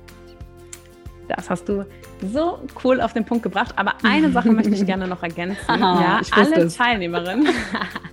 Das 1.29 1.49
hast 1.49 1.69
du 1.69 1.86
so 2.31 2.59
cool 2.83 3.01
auf 3.01 3.13
den 3.13 3.25
Punkt 3.25 3.43
gebracht. 3.43 3.73
Aber 3.77 3.93
eine 4.03 4.31
Sache 4.31 4.51
möchte 4.51 4.73
ich 4.73 4.86
gerne 4.86 5.07
noch 5.07 5.23
ergänzen. 5.23 5.57
ja, 5.67 6.21
alle. 6.31 6.67
Teilnehmerinnen, 6.67 7.47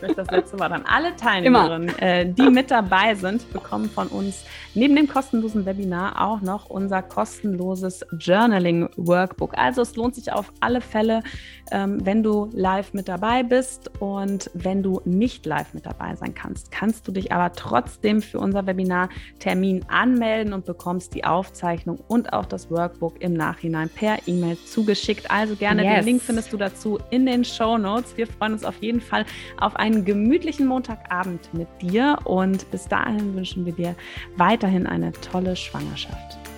ich 0.00 0.08
möchte 0.08 0.24
das 0.24 0.30
letzte 0.30 0.58
Wort 0.58 0.72
haben, 0.72 0.84
alle 0.86 1.14
Teilnehmerinnen, 1.14 1.98
äh, 1.98 2.32
die 2.32 2.48
mit 2.48 2.70
dabei 2.70 3.14
sind, 3.14 3.52
bekommen 3.52 3.90
von 3.90 4.08
uns 4.08 4.44
neben 4.74 4.96
dem 4.96 5.08
kostenlosen 5.08 5.66
Webinar 5.66 6.20
auch 6.26 6.40
noch 6.40 6.70
unser 6.70 7.02
kostenloses 7.02 8.06
Journaling 8.18 8.88
Workbook. 8.96 9.58
Also 9.58 9.82
es 9.82 9.96
lohnt 9.96 10.14
sich 10.14 10.32
auf 10.32 10.52
alle 10.60 10.80
Fälle, 10.80 11.22
ähm, 11.70 12.04
wenn 12.04 12.22
du 12.22 12.48
live 12.52 12.94
mit 12.94 13.08
dabei 13.08 13.42
bist 13.42 13.90
und 14.00 14.50
wenn 14.54 14.82
du 14.82 15.00
nicht 15.04 15.44
live 15.44 15.74
mit 15.74 15.86
dabei 15.86 16.16
sein 16.16 16.34
kannst, 16.34 16.70
kannst 16.72 17.06
du 17.06 17.12
dich 17.12 17.32
aber 17.32 17.52
trotzdem 17.52 18.22
für 18.22 18.38
unser 18.38 18.66
Webinar-Termin 18.66 19.84
anmelden 19.88 20.52
und 20.52 20.64
bekommst 20.64 21.14
die 21.14 21.24
Aufzeichnung 21.24 21.98
und 22.08 22.32
auch 22.32 22.46
das 22.46 22.70
Workbook 22.70 23.20
im 23.20 23.34
Nachhinein 23.34 23.88
per 23.88 24.16
E-Mail 24.26 24.56
zugeschickt. 24.56 25.30
Also 25.30 25.56
gerne 25.56 25.84
yes. 25.84 25.96
den 25.96 26.04
Link 26.04 26.22
findest 26.22 26.52
du 26.52 26.56
dazu 26.56 26.98
in 27.10 27.26
den 27.26 27.44
Show 27.44 27.76
Notes. 27.76 28.16
Wir 28.16 28.26
freuen 28.26 28.54
uns 28.54 28.64
auf 28.64 28.76
jeden 28.80 29.00
Fall 29.00 29.24
auf 29.58 29.76
einen 29.90 30.04
gemütlichen 30.04 30.66
Montagabend 30.66 31.52
mit 31.52 31.68
dir 31.80 32.18
und 32.24 32.70
bis 32.70 32.86
dahin 32.86 33.34
wünschen 33.34 33.66
wir 33.66 33.72
dir 33.72 33.94
weiter 34.36 34.60
weiterhin 34.60 34.86
eine 34.86 35.12
tolle 35.12 35.56
Schwangerschaft. 35.56 36.49